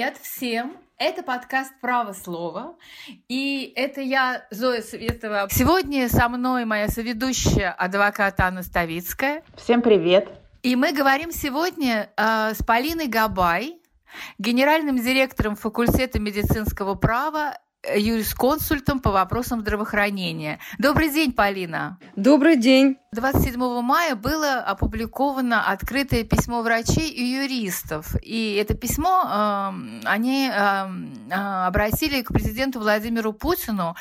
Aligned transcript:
Привет 0.00 0.16
всем! 0.22 0.78
Это 0.96 1.22
подкаст 1.22 1.74
«Право 1.82 2.14
слова». 2.14 2.76
И 3.28 3.70
это 3.76 4.00
я, 4.00 4.46
Зоя 4.50 4.80
Светова. 4.80 5.46
Сегодня 5.50 6.08
со 6.08 6.26
мной 6.30 6.64
моя 6.64 6.88
соведущая, 6.88 7.70
адвокат 7.70 8.40
Анна 8.40 8.62
Ставицкая. 8.62 9.42
Всем 9.58 9.82
привет! 9.82 10.30
И 10.62 10.74
мы 10.74 10.94
говорим 10.94 11.32
сегодня 11.32 12.08
э, 12.16 12.54
с 12.54 12.64
Полиной 12.64 13.08
Габай, 13.08 13.78
генеральным 14.38 14.96
директором 14.96 15.54
факультета 15.54 16.18
медицинского 16.18 16.94
права 16.94 17.58
Э, 17.82 17.98
юрисконсультом 17.98 19.00
по 19.00 19.10
вопросам 19.10 19.60
здравоохранения. 19.60 20.58
Добрый 20.78 21.10
день, 21.10 21.32
Полина. 21.32 21.98
Добрый 22.14 22.56
день. 22.56 22.98
27 23.12 23.58
мая 23.82 24.14
было 24.14 24.60
опубликовано 24.60 25.68
открытое 25.68 26.22
письмо 26.22 26.62
врачей 26.62 27.10
и 27.10 27.24
юристов. 27.24 28.14
И 28.22 28.54
это 28.54 28.74
письмо 28.74 29.24
э, 29.24 29.72
они 30.04 30.48
э, 30.48 31.66
обратили 31.66 32.22
к 32.22 32.28
президенту 32.28 32.78
Владимиру 32.78 33.32
Путину. 33.32 33.96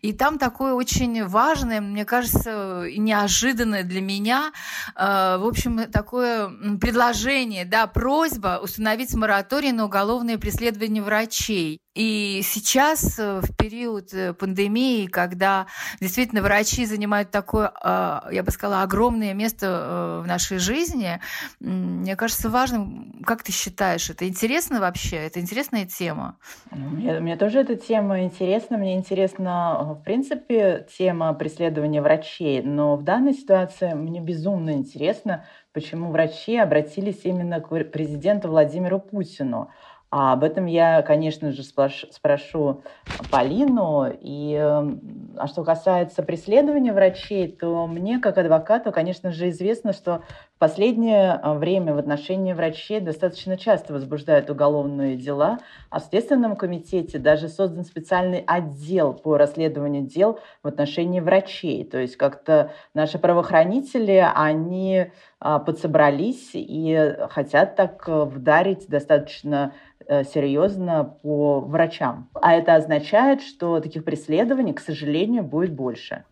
И 0.00 0.14
там 0.14 0.38
такое 0.38 0.72
очень 0.72 1.26
важное, 1.26 1.82
мне 1.82 2.06
кажется, 2.06 2.86
неожиданное 2.96 3.82
для 3.82 4.00
меня, 4.00 4.50
э, 4.96 5.36
в 5.36 5.46
общем, 5.46 5.92
такое 5.92 6.48
предложение, 6.78 7.66
да, 7.66 7.86
просьба 7.86 8.60
установить 8.62 9.12
мораторий 9.12 9.72
на 9.72 9.84
уголовное 9.84 10.38
преследование 10.38 11.02
врачей. 11.02 11.82
И 11.94 12.40
сейчас, 12.42 13.20
э, 13.20 13.40
в 13.40 13.54
период 13.56 14.12
э, 14.12 14.34
пандемии, 14.34 15.06
когда 15.06 15.66
действительно 16.00 16.42
врачи 16.42 16.86
занимают 16.86 17.30
такое, 17.30 17.72
а, 17.82 18.26
я 18.32 18.42
бы 18.42 18.50
сказала, 18.54 18.82
огромное 18.82 19.34
место 19.34 19.66
э, 19.66 20.22
в 20.24 20.26
нашей 20.26 20.58
жизни, 20.58 21.20
мне 21.60 22.16
кажется 22.16 22.48
важным, 22.48 23.22
как 23.26 23.42
ты 23.42 23.52
считаешь, 23.52 24.08
это 24.10 24.26
интересно 24.28 24.80
вообще? 24.80 25.16
Это 25.16 25.40
интересная 25.40 25.86
тема? 25.86 26.36
Ну, 26.70 26.88
мне, 26.90 27.20
мне 27.20 27.36
тоже 27.36 27.60
эта 27.60 27.76
тема 27.76 28.22
интересна. 28.22 28.78
Мне 28.78 28.96
интересна, 28.96 29.96
в 30.00 30.02
принципе, 30.02 30.86
тема 30.96 31.32
преследования 31.34 32.00
врачей. 32.00 32.62
Но 32.62 32.96
в 32.96 33.02
данной 33.02 33.34
ситуации 33.34 33.92
мне 33.94 34.20
безумно 34.20 34.70
интересно, 34.70 35.44
почему 35.72 36.10
врачи 36.10 36.56
обратились 36.56 37.20
именно 37.24 37.60
к 37.60 37.68
президенту 37.68 38.48
Владимиру 38.48 39.00
Путину. 39.00 39.70
А 40.16 40.32
об 40.32 40.44
этом 40.44 40.66
я, 40.66 41.02
конечно 41.02 41.50
же, 41.50 41.64
спрошу 41.64 42.84
Полину. 43.32 44.06
И, 44.20 44.52
эм, 44.52 45.34
а 45.36 45.48
что 45.48 45.64
касается 45.64 46.22
преследования 46.22 46.92
врачей, 46.92 47.50
то 47.50 47.88
мне, 47.88 48.20
как 48.20 48.38
адвокату, 48.38 48.92
конечно 48.92 49.32
же, 49.32 49.48
известно, 49.48 49.92
что 49.92 50.22
в 50.56 50.58
последнее 50.58 51.40
э, 51.42 51.52
время 51.54 51.94
в 51.94 51.98
отношении 51.98 52.52
врачей 52.52 53.00
достаточно 53.00 53.56
часто 53.56 53.92
возбуждают 53.92 54.50
уголовные 54.50 55.16
дела, 55.16 55.58
а 55.90 56.00
в 56.00 56.04
Следственном 56.04 56.56
комитете 56.56 57.18
даже 57.18 57.48
создан 57.48 57.84
специальный 57.84 58.44
отдел 58.46 59.14
по 59.14 59.36
расследованию 59.36 60.02
дел 60.02 60.38
в 60.62 60.68
отношении 60.68 61.20
врачей. 61.20 61.84
То 61.84 61.98
есть 61.98 62.16
как-то 62.16 62.72
наши 62.94 63.18
правоохранители, 63.18 64.24
они 64.34 65.10
а, 65.40 65.58
подсобрались 65.58 66.50
и 66.54 67.16
хотят 67.30 67.76
так 67.76 68.04
э, 68.08 68.24
вдарить 68.24 68.88
достаточно 68.88 69.72
Э, 70.06 70.22
серьезно 70.22 71.16
по 71.22 71.60
врачам. 71.60 72.28
А 72.34 72.54
это 72.54 72.74
означает, 72.74 73.40
что 73.40 73.80
таких 73.80 74.04
преследований, 74.04 74.74
к 74.74 74.80
сожалению, 74.80 75.42
будет 75.42 75.72
больше. 75.72 76.24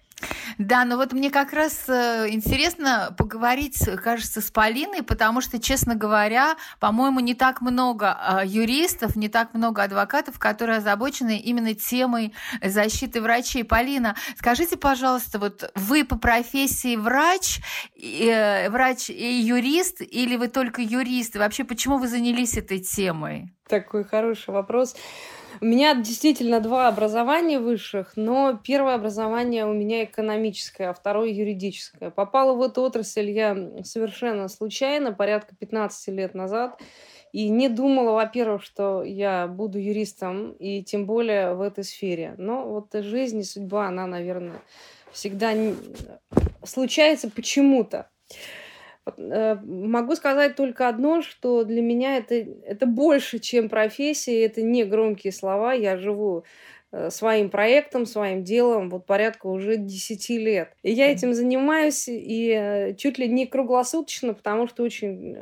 Да, 0.58 0.84
но 0.84 0.96
вот 0.96 1.12
мне 1.12 1.30
как 1.30 1.52
раз 1.52 1.88
э, 1.88 2.28
интересно 2.30 3.14
поговорить, 3.16 3.78
кажется, 4.02 4.40
с 4.40 4.50
Полиной, 4.50 5.02
потому 5.02 5.40
что, 5.40 5.58
честно 5.60 5.94
говоря, 5.94 6.56
по-моему, 6.80 7.20
не 7.20 7.34
так 7.34 7.60
много 7.60 8.16
э, 8.16 8.46
юристов, 8.46 9.16
не 9.16 9.28
так 9.28 9.54
много 9.54 9.82
адвокатов, 9.82 10.38
которые 10.38 10.78
озабочены 10.78 11.38
именно 11.38 11.74
темой 11.74 12.32
защиты 12.62 13.20
врачей. 13.20 13.64
Полина, 13.64 14.16
скажите, 14.36 14.76
пожалуйста, 14.76 15.38
вот 15.38 15.70
вы 15.74 16.04
по 16.04 16.16
профессии 16.16 16.96
врач, 16.96 17.60
э, 18.00 18.68
врач 18.70 19.10
и 19.10 19.40
юрист, 19.40 20.00
или 20.00 20.36
вы 20.36 20.48
только 20.48 20.82
юрист? 20.82 21.36
Вообще, 21.36 21.64
почему 21.64 21.98
вы 21.98 22.08
занялись 22.08 22.56
этой 22.56 22.80
темой? 22.80 23.54
Такой 23.68 24.04
хороший 24.04 24.50
вопрос. 24.50 24.94
У 25.62 25.64
меня 25.64 25.94
действительно 25.94 26.58
два 26.58 26.88
образования 26.88 27.60
высших, 27.60 28.16
но 28.16 28.58
первое 28.64 28.96
образование 28.96 29.64
у 29.64 29.72
меня 29.72 30.02
экономическое, 30.02 30.90
а 30.90 30.92
второе 30.92 31.28
юридическое. 31.28 32.10
Попала 32.10 32.52
в 32.52 32.62
эту 32.62 32.82
отрасль 32.82 33.30
я 33.30 33.56
совершенно 33.84 34.48
случайно, 34.48 35.12
порядка 35.12 35.54
15 35.54 36.08
лет 36.16 36.34
назад. 36.34 36.80
И 37.30 37.48
не 37.48 37.68
думала, 37.68 38.10
во-первых, 38.10 38.64
что 38.64 39.04
я 39.04 39.46
буду 39.46 39.78
юристом, 39.78 40.50
и 40.54 40.82
тем 40.82 41.06
более 41.06 41.54
в 41.54 41.60
этой 41.60 41.84
сфере. 41.84 42.34
Но 42.38 42.68
вот 42.68 42.88
жизнь 42.94 43.38
и 43.38 43.44
судьба, 43.44 43.86
она, 43.86 44.08
наверное, 44.08 44.60
всегда 45.12 45.52
случается 46.64 47.30
почему-то. 47.30 48.10
Э, 49.16 49.56
могу 49.64 50.14
сказать 50.14 50.56
только 50.56 50.88
одно, 50.88 51.22
что 51.22 51.64
для 51.64 51.82
меня 51.82 52.16
это, 52.18 52.34
это 52.34 52.86
больше, 52.86 53.38
чем 53.38 53.68
профессия, 53.68 54.44
это 54.44 54.62
не 54.62 54.84
громкие 54.84 55.32
слова. 55.32 55.72
Я 55.72 55.96
живу 55.96 56.44
э, 56.92 57.10
своим 57.10 57.50
проектом, 57.50 58.06
своим 58.06 58.44
делом 58.44 58.90
вот 58.90 59.06
порядка 59.06 59.46
уже 59.46 59.76
10 59.76 60.36
лет. 60.38 60.74
И 60.82 60.92
я 60.92 61.10
этим 61.10 61.34
занимаюсь 61.34 62.08
и 62.08 62.50
э, 62.50 62.94
чуть 62.94 63.18
ли 63.18 63.28
не 63.28 63.46
круглосуточно, 63.46 64.34
потому 64.34 64.68
что 64.68 64.84
очень 64.84 65.36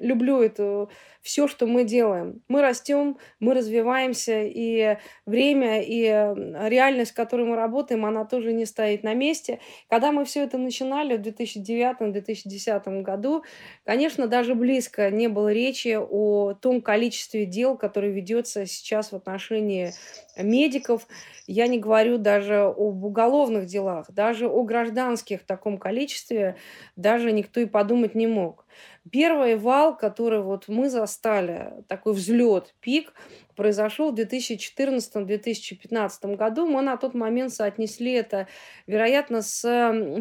люблю 0.00 0.40
эту 0.40 0.90
все, 1.22 1.46
что 1.46 1.66
мы 1.66 1.84
делаем. 1.84 2.42
Мы 2.48 2.62
растем, 2.62 3.18
мы 3.40 3.54
развиваемся, 3.54 4.42
и 4.42 4.96
время, 5.26 5.82
и 5.82 6.02
реальность, 6.02 7.12
в 7.12 7.14
которой 7.14 7.46
мы 7.46 7.56
работаем, 7.56 8.06
она 8.06 8.24
тоже 8.24 8.52
не 8.52 8.64
стоит 8.64 9.02
на 9.02 9.14
месте. 9.14 9.60
Когда 9.88 10.12
мы 10.12 10.24
все 10.24 10.44
это 10.44 10.56
начинали 10.56 11.16
в 11.16 11.20
2009-2010 11.20 13.02
году, 13.02 13.44
конечно, 13.84 14.28
даже 14.28 14.54
близко 14.54 15.10
не 15.10 15.28
было 15.28 15.52
речи 15.52 15.98
о 16.00 16.54
том 16.54 16.80
количестве 16.80 17.44
дел, 17.44 17.76
которое 17.76 18.12
ведется 18.12 18.64
сейчас 18.66 19.12
в 19.12 19.16
отношении 19.16 19.92
медиков. 20.36 21.06
Я 21.46 21.66
не 21.66 21.78
говорю 21.78 22.16
даже 22.16 22.60
об 22.60 23.04
уголовных 23.04 23.66
делах, 23.66 24.10
даже 24.10 24.48
о 24.48 24.62
гражданских 24.62 25.42
в 25.42 25.44
таком 25.44 25.78
количестве 25.78 26.56
даже 26.96 27.32
никто 27.32 27.60
и 27.60 27.66
подумать 27.66 28.14
не 28.14 28.26
мог. 28.26 28.64
Первый 29.10 29.56
вал, 29.56 29.96
который 29.96 30.42
вот 30.42 30.68
мы 30.68 30.90
застали, 30.90 31.82
такой 31.88 32.12
взлет, 32.12 32.74
пик, 32.80 33.14
произошел 33.56 34.12
в 34.12 34.14
2014-2015 34.14 36.36
году. 36.36 36.66
Мы 36.66 36.82
на 36.82 36.96
тот 36.96 37.14
момент 37.14 37.52
соотнесли 37.52 38.12
это, 38.12 38.46
вероятно, 38.86 39.42
с 39.42 39.62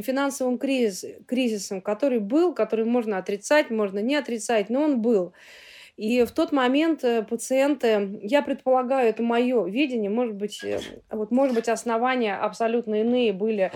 финансовым 0.02 0.58
кризис, 0.58 1.06
кризисом, 1.28 1.82
который 1.82 2.20
был, 2.20 2.54
который 2.54 2.86
можно 2.86 3.18
отрицать, 3.18 3.70
можно 3.70 4.00
не 4.00 4.16
отрицать, 4.16 4.70
но 4.70 4.84
он 4.84 5.02
был. 5.02 5.34
И 6.00 6.24
в 6.24 6.32
тот 6.32 6.54
момент 6.54 7.04
э, 7.04 7.24
пациенты, 7.24 8.20
я 8.22 8.42
предполагаю, 8.42 9.10
это 9.10 9.22
мое 9.22 9.68
видение, 9.68 10.10
может 10.10 10.34
быть, 10.34 10.64
э, 10.64 10.80
вот, 11.12 11.30
может 11.30 11.54
быть, 11.54 11.68
основания 11.68 12.38
абсолютно 12.38 13.02
иные 13.02 13.34
были 13.34 13.74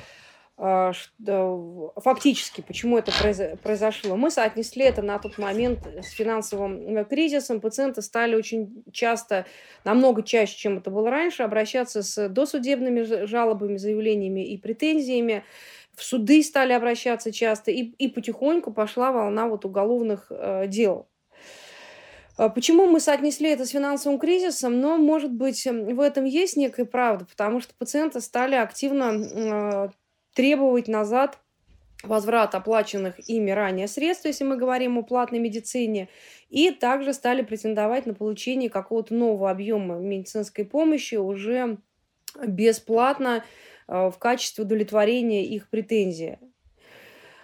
фактически, 0.56 2.62
почему 2.62 2.98
это 2.98 3.12
произошло. 3.64 4.16
Мы 4.16 4.30
соотнесли 4.30 4.86
это 4.86 5.02
на 5.02 5.18
тот 5.18 5.38
момент 5.38 5.80
с 5.86 6.12
финансовым 6.12 6.96
э, 6.96 7.06
кризисом. 7.06 7.60
Пациенты 7.60 8.04
стали 8.04 8.36
очень 8.36 8.84
часто, 8.92 9.46
намного 9.84 10.22
чаще, 10.22 10.56
чем 10.56 10.78
это 10.78 10.92
было 10.92 11.10
раньше, 11.10 11.44
обращаться 11.44 12.04
с 12.04 12.30
досудебными 12.30 13.26
жалобами, 13.26 13.78
заявлениями 13.78 14.46
и 14.46 14.58
претензиями. 14.58 15.44
В 15.96 16.04
суды 16.04 16.44
стали 16.44 16.74
обращаться 16.74 17.32
часто, 17.32 17.72
и, 17.72 17.82
и 17.82 18.08
потихоньку 18.08 18.72
пошла 18.72 19.12
волна 19.12 19.48
вот 19.48 19.66
уголовных 19.66 20.28
э, 20.30 20.68
дел. 20.68 21.08
А 22.38 22.50
почему 22.50 22.88
мы 22.88 23.00
соотнесли 23.00 23.50
это 23.50 23.66
с 23.66 23.70
финансовым 23.70 24.20
кризисом? 24.20 24.80
Но, 24.80 24.98
может 24.98 25.32
быть, 25.32 25.66
в 25.66 26.00
этом 26.00 26.26
есть 26.26 26.58
некая 26.58 26.86
правда, 26.86 27.26
потому 27.26 27.60
что 27.60 27.74
пациенты 27.76 28.22
стали 28.22 28.56
активно 28.56 29.92
требовать 30.34 30.88
назад 30.88 31.40
возврат 32.04 32.54
оплаченных 32.54 33.30
ими 33.30 33.52
ранее 33.52 33.88
средств, 33.88 34.26
если 34.26 34.44
мы 34.44 34.58
говорим 34.58 34.98
о 34.98 35.04
платной 35.04 35.40
медицине, 35.40 36.10
и 36.50 36.72
также 36.72 37.14
стали 37.14 37.42
претендовать 37.42 38.06
на 38.06 38.14
получение 38.14 38.70
какого-то 38.70 39.14
нового 39.14 39.50
объема 39.50 39.96
медицинской 39.96 40.66
помощи 40.66 41.16
уже 41.16 41.78
бесплатно 42.46 43.44
э, 43.88 44.10
в 44.10 44.18
качестве 44.20 44.66
удовлетворения 44.66 45.46
их 45.46 45.70
претензий. 45.70 46.38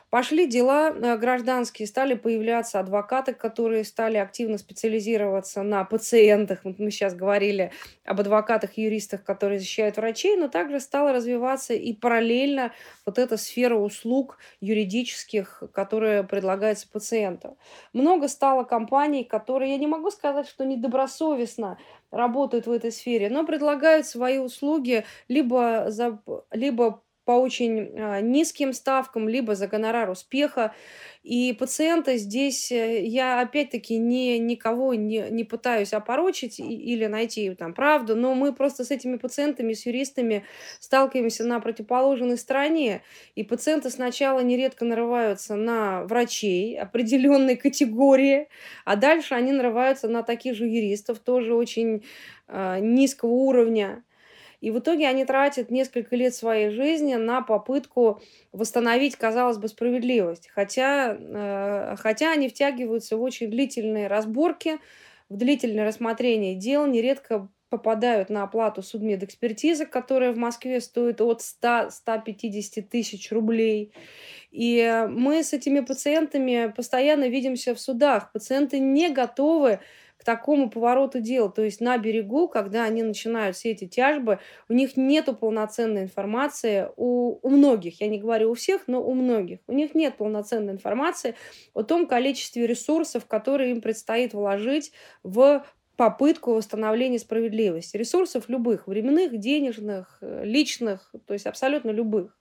Пошли 0.10 0.48
дела 0.48 0.90
э, 0.90 1.18
гражданские, 1.18 1.88
стали 1.88 2.16
появляться 2.16 2.80
адвокаты, 2.80 3.36
которые 3.36 3.84
стали 3.84 4.18
активно 4.18 4.58
специализироваться 4.58 5.62
на 5.62 5.84
пациентах. 5.84 6.62
Вот 6.64 6.80
мы 6.80 6.90
сейчас 6.90 7.14
говорили 7.14 7.72
об 8.06 8.20
адвокатах, 8.20 8.76
юристах, 8.76 9.24
которые 9.24 9.60
защищают 9.60 9.98
врачей, 9.98 10.36
но 10.36 10.48
также 10.48 10.80
стала 10.80 11.14
развиваться 11.14 11.76
и 11.76 11.94
параллельно 11.94 12.74
вот 13.06 13.20
эта 13.20 13.38
сфера 13.38 13.76
услуг 13.76 14.40
юридических, 14.62 15.62
которые 15.74 16.24
предлагаются 16.24 16.90
пациенту. 16.90 17.60
Много 17.94 18.28
стало 18.30 18.64
компаний, 18.64 19.24
которые, 19.24 19.74
я 19.74 19.78
не 19.78 19.88
могу 19.88 20.10
сказать, 20.10 20.48
что 20.48 20.66
недобросовестно 20.66 21.78
работают 22.10 22.66
в 22.66 22.72
этой 22.72 22.92
сфере, 22.92 23.30
но 23.30 23.46
предлагают 23.46 24.08
свои 24.08 24.40
услуги 24.40 25.06
либо, 25.28 25.86
за, 25.90 26.20
либо 26.52 27.04
по 27.30 27.34
очень 27.34 27.92
а, 27.96 28.22
низким 28.22 28.74
ставкам, 28.74 29.30
либо 29.30 29.54
за 29.54 29.68
гонорар 29.68 30.10
успеха. 30.10 30.74
И 31.22 31.54
пациента 31.54 32.18
здесь 32.18 32.72
э, 32.72 33.06
я 33.06 33.40
опять-таки 33.40 34.00
не, 34.00 34.40
никого 34.40 34.96
не, 34.96 35.28
не 35.30 35.44
пытаюсь 35.44 35.94
опорочить 35.94 36.60
или 36.60 37.06
найти 37.06 37.54
там 37.54 37.76
правду, 37.76 38.16
но 38.16 38.34
мы 38.34 38.52
просто 38.52 38.84
с 38.84 38.90
этими 38.90 39.18
пациентами, 39.18 39.74
с 39.74 39.86
юристами 39.86 40.44
сталкиваемся 40.80 41.44
на 41.44 41.60
противоположной 41.60 42.40
стороне. 42.40 43.04
И 43.36 43.44
пациенты 43.44 43.92
сначала 43.92 44.40
нередко 44.40 44.84
нарываются 44.84 45.56
на 45.56 46.06
врачей 46.06 46.80
определенной 46.80 47.58
категории, 47.58 48.48
а 48.86 48.96
дальше 48.96 49.36
они 49.36 49.52
нарываются 49.52 50.08
на 50.08 50.24
таких 50.24 50.56
же 50.56 50.66
юристов, 50.66 51.20
тоже 51.20 51.54
очень 51.54 52.04
э, 52.48 52.80
низкого 52.80 53.30
уровня. 53.30 54.04
И 54.62 54.72
в 54.72 54.80
итоге 54.80 55.08
они 55.08 55.26
тратят 55.26 55.72
несколько 55.72 56.16
лет 56.16 56.36
своей 56.36 56.70
жизни 56.70 57.16
на 57.16 57.42
попытку 57.42 58.22
восстановить, 58.52 59.16
казалось 59.16 59.58
бы, 59.58 59.68
справедливость. 59.68 60.50
Хотя, 60.54 61.16
э, 61.18 61.96
хотя 61.98 62.32
они 62.32 62.50
втягиваются 62.50 63.18
в 63.18 63.22
очень 63.22 63.50
длительные 63.50 64.08
разборки, 64.08 64.80
в 65.30 65.38
длительное 65.38 65.86
рассмотрение 65.86 66.56
дел, 66.56 66.86
нередко 66.88 67.48
попадают 67.70 68.30
на 68.30 68.44
оплату 68.44 68.82
судмедэкспертизы, 68.82 69.86
которая 69.86 70.34
в 70.34 70.38
Москве 70.38 70.82
стоит 70.82 71.22
от 71.22 71.42
100-150 71.42 72.82
тысяч 72.82 73.32
рублей. 73.32 73.94
И 74.52 75.06
мы 75.10 75.44
с 75.44 75.54
этими 75.54 75.82
пациентами 75.82 76.74
постоянно 76.76 77.30
видимся 77.30 77.76
в 77.76 77.80
судах. 77.80 78.32
Пациенты 78.32 78.80
не 78.80 79.10
готовы 79.10 79.80
к 80.19 80.25
такому 80.25 80.69
повороту 80.69 81.21
дел. 81.21 81.50
То 81.50 81.63
есть 81.63 81.80
на 81.80 81.98
берегу, 81.98 82.50
когда 82.50 82.83
они 82.83 83.04
начинают 83.04 83.56
все 83.56 83.71
эти 83.71 83.88
тяжбы, 83.88 84.39
у 84.68 84.74
них 84.74 84.98
нет 84.98 85.30
полноценной 85.39 86.04
информации 86.04 86.89
у, 86.98 87.39
у 87.42 87.50
многих, 87.50 88.01
я 88.01 88.07
не 88.07 88.19
говорю 88.19 88.51
у 88.51 88.54
всех, 88.54 88.88
но 88.88 89.01
у 89.01 89.13
многих. 89.13 89.60
У 89.68 89.74
них 89.74 89.95
нет 89.95 90.18
полноценной 90.18 90.74
информации 90.74 91.36
о 91.74 91.83
том 91.83 92.06
количестве 92.06 92.68
ресурсов, 92.68 93.25
которые 93.25 93.71
им 93.71 93.81
предстоит 93.81 94.33
вложить 94.33 94.92
в 95.24 95.66
попытку 95.95 96.54
восстановления 96.54 97.19
справедливости. 97.19 97.95
Ресурсов 97.95 98.50
любых, 98.50 98.88
временных, 98.88 99.38
денежных, 99.38 100.18
э, 100.21 100.44
личных, 100.44 101.13
то 101.25 101.33
есть 101.33 101.45
абсолютно 101.45 101.92
любых. 101.92 102.38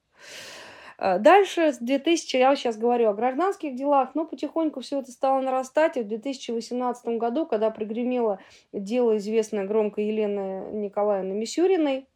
Э, 0.98 1.18
дальше, 1.18 1.72
с 1.72 1.78
2000, 1.78 2.36
я 2.36 2.54
сейчас 2.56 2.76
говорю 2.76 3.08
о 3.08 3.14
гражданских 3.14 3.74
делах, 3.74 4.14
но 4.14 4.26
потихоньку 4.26 4.80
все 4.80 5.00
это 5.00 5.12
стало 5.12 5.40
нарастать. 5.40 5.96
И 5.96 6.02
в 6.02 6.08
2018 6.08 7.18
году, 7.18 7.46
когда 7.46 7.70
прогремело 7.70 8.40
дело 8.72 9.16
известное 9.16 9.64
громко 9.64 10.00
Елены 10.00 10.70
Николаевны 10.72 11.34
Мисюриной, 11.34 12.06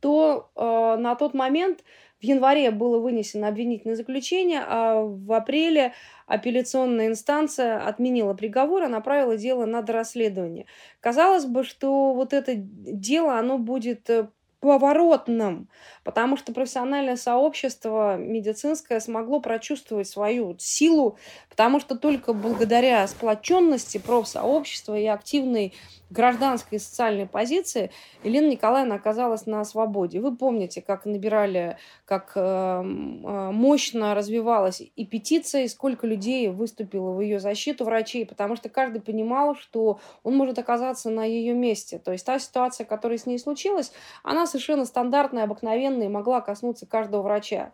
то 0.00 0.50
э, 0.56 0.96
на 0.98 1.14
тот 1.14 1.34
момент 1.34 1.84
в 2.20 2.24
январе 2.24 2.70
было 2.70 2.98
вынесено 2.98 3.48
обвинительное 3.48 3.94
заключение, 3.94 4.62
а 4.66 5.02
в 5.02 5.32
апреле 5.32 5.92
апелляционная 6.26 7.08
инстанция 7.08 7.86
отменила 7.86 8.34
приговор, 8.34 8.84
а 8.84 8.88
направила 8.88 9.36
дело 9.36 9.66
на 9.66 9.82
дорасследование. 9.82 10.66
Казалось 11.00 11.44
бы, 11.44 11.62
что 11.62 12.14
вот 12.14 12.32
это 12.32 12.54
дело, 12.56 13.38
оно 13.38 13.58
будет 13.58 14.08
э, 14.10 14.28
поворотным, 14.60 15.68
потому 16.02 16.36
что 16.36 16.52
профессиональное 16.52 17.16
сообщество 17.16 18.16
медицинское 18.16 19.00
смогло 19.00 19.40
прочувствовать 19.40 20.08
свою 20.08 20.56
силу, 20.58 21.18
потому 21.50 21.78
что 21.78 21.96
только 21.96 22.32
благодаря 22.32 23.06
сплоченности 23.06 23.98
профсообщества 23.98 24.98
и 24.98 25.06
активной 25.06 25.74
гражданской 26.10 26.78
и 26.78 26.80
социальной 26.80 27.26
позиции 27.26 27.90
Елена 28.22 28.48
Николаевна 28.48 28.94
оказалась 28.94 29.46
на 29.46 29.64
свободе. 29.64 30.20
Вы 30.20 30.36
помните, 30.36 30.80
как 30.80 31.04
набирали, 31.04 31.78
как 32.04 32.32
э, 32.36 32.40
э, 32.40 32.82
мощно 32.82 34.14
развивалась 34.14 34.82
и 34.94 35.04
петиция, 35.04 35.64
и 35.64 35.68
сколько 35.68 36.06
людей 36.06 36.48
выступило 36.48 37.10
в 37.10 37.20
ее 37.20 37.40
защиту 37.40 37.84
врачей, 37.84 38.24
потому 38.24 38.54
что 38.54 38.68
каждый 38.68 39.00
понимал, 39.00 39.56
что 39.56 39.98
он 40.22 40.36
может 40.36 40.58
оказаться 40.58 41.10
на 41.10 41.24
ее 41.24 41.54
месте. 41.54 41.98
То 41.98 42.12
есть 42.12 42.24
та 42.24 42.38
ситуация, 42.38 42.84
которая 42.84 43.18
с 43.18 43.26
ней 43.26 43.38
случилась, 43.38 43.92
она 44.22 44.45
совершенно 44.46 44.84
стандартная, 44.84 45.44
обыкновенная 45.44 46.06
и 46.06 46.10
могла 46.10 46.40
коснуться 46.40 46.86
каждого 46.86 47.22
врача. 47.22 47.72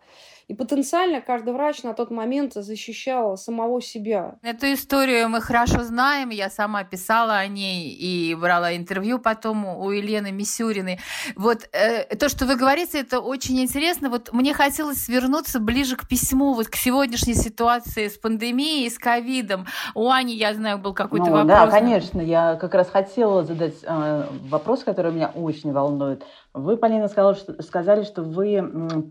И 0.49 0.53
потенциально 0.53 1.21
каждый 1.21 1.53
врач 1.53 1.83
на 1.83 1.93
тот 1.93 2.11
момент 2.11 2.53
защищал 2.53 3.37
самого 3.37 3.81
себя. 3.81 4.35
Эту 4.41 4.73
историю 4.73 5.29
мы 5.29 5.39
хорошо 5.39 5.83
знаем. 5.83 6.29
Я 6.29 6.49
сама 6.49 6.83
писала 6.83 7.37
о 7.37 7.47
ней 7.47 7.89
и 7.89 8.35
брала 8.35 8.75
интервью 8.75 9.19
потом 9.19 9.65
у 9.65 9.89
Елены 9.91 10.33
Мисюриной. 10.33 10.99
Вот 11.37 11.69
э, 11.71 12.15
то, 12.17 12.27
что 12.27 12.45
вы 12.45 12.57
говорите, 12.57 12.99
это 12.99 13.21
очень 13.21 13.61
интересно. 13.61 14.09
Вот 14.09 14.33
мне 14.33 14.53
хотелось 14.53 15.07
вернуться 15.07 15.59
ближе 15.59 15.95
к 15.95 16.07
письму, 16.07 16.53
вот 16.53 16.67
к 16.67 16.75
сегодняшней 16.75 17.35
ситуации 17.35 18.09
с 18.09 18.17
пандемией, 18.17 18.89
с 18.89 18.97
ковидом. 18.97 19.65
У 19.95 20.09
Ани, 20.09 20.35
я 20.35 20.53
знаю, 20.53 20.77
был 20.77 20.93
какой-то 20.93 21.27
ну, 21.27 21.31
вопрос. 21.31 21.47
Да, 21.47 21.67
конечно. 21.67 22.19
Я 22.19 22.55
как 22.55 22.73
раз 22.73 22.89
хотела 22.89 23.43
задать 23.43 23.75
э, 23.81 24.27
вопрос, 24.49 24.83
который 24.83 25.13
меня 25.13 25.31
очень 25.33 25.71
волнует. 25.71 26.23
Вы, 26.53 26.77
Полина, 26.77 27.07
сказали, 27.07 27.35
что, 27.35 27.63
сказали, 27.63 28.03
что 28.03 28.21
вы 28.21 28.61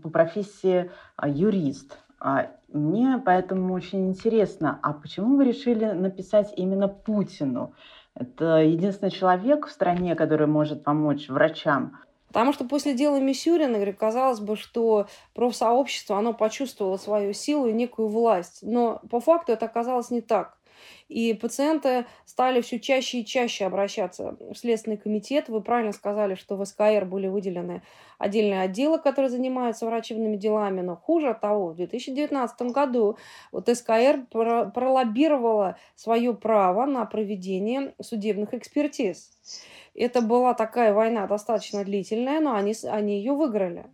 по 0.01 0.09
профессии 0.09 0.89
а, 1.17 1.27
юрист. 1.27 1.97
А, 2.19 2.47
мне 2.71 3.21
поэтому 3.23 3.73
очень 3.73 4.07
интересно, 4.07 4.79
а 4.81 4.93
почему 4.93 5.35
вы 5.35 5.45
решили 5.45 5.85
написать 5.85 6.53
именно 6.55 6.87
Путину? 6.87 7.73
Это 8.15 8.57
единственный 8.57 9.11
человек 9.11 9.67
в 9.67 9.71
стране, 9.71 10.15
который 10.15 10.47
может 10.47 10.83
помочь 10.83 11.27
врачам. 11.27 11.97
Потому 12.27 12.53
что 12.53 12.65
после 12.65 12.95
дела 12.95 13.19
Мисюрина, 13.19 13.75
говорю, 13.75 13.93
казалось 13.93 14.39
бы, 14.39 14.55
что 14.55 15.07
профсообщество, 15.35 16.17
оно 16.17 16.33
почувствовало 16.33 16.97
свою 16.97 17.33
силу 17.33 17.67
и 17.67 17.73
некую 17.73 18.07
власть. 18.07 18.59
Но 18.63 19.01
по 19.11 19.19
факту 19.19 19.51
это 19.51 19.65
оказалось 19.65 20.09
не 20.09 20.21
так. 20.21 20.57
И 21.07 21.33
пациенты 21.33 22.05
стали 22.25 22.61
все 22.61 22.79
чаще 22.79 23.19
и 23.19 23.25
чаще 23.25 23.65
обращаться 23.65 24.35
в 24.39 24.55
Следственный 24.55 24.97
комитет. 24.97 25.49
Вы 25.49 25.61
правильно 25.61 25.91
сказали, 25.91 26.35
что 26.35 26.55
в 26.55 26.65
СКР 26.65 27.05
были 27.05 27.27
выделены 27.27 27.83
отдельные 28.17 28.61
отделы, 28.61 28.99
которые 28.99 29.29
занимаются 29.29 29.85
врачебными 29.85 30.37
делами. 30.37 30.81
Но 30.81 30.95
хуже 30.95 31.37
того, 31.39 31.67
в 31.67 31.75
2019 31.75 32.61
году 32.71 33.17
вот 33.51 33.67
СКР 33.67 34.25
пролоббировала 34.31 35.77
свое 35.95 36.33
право 36.33 36.85
на 36.85 37.05
проведение 37.05 37.93
судебных 38.01 38.53
экспертиз. 38.53 39.31
Это 39.95 40.21
была 40.21 40.53
такая 40.53 40.93
война 40.93 41.27
достаточно 41.27 41.83
длительная, 41.83 42.39
но 42.39 42.55
они, 42.55 42.73
они 42.89 43.17
ее 43.17 43.33
выиграли. 43.33 43.85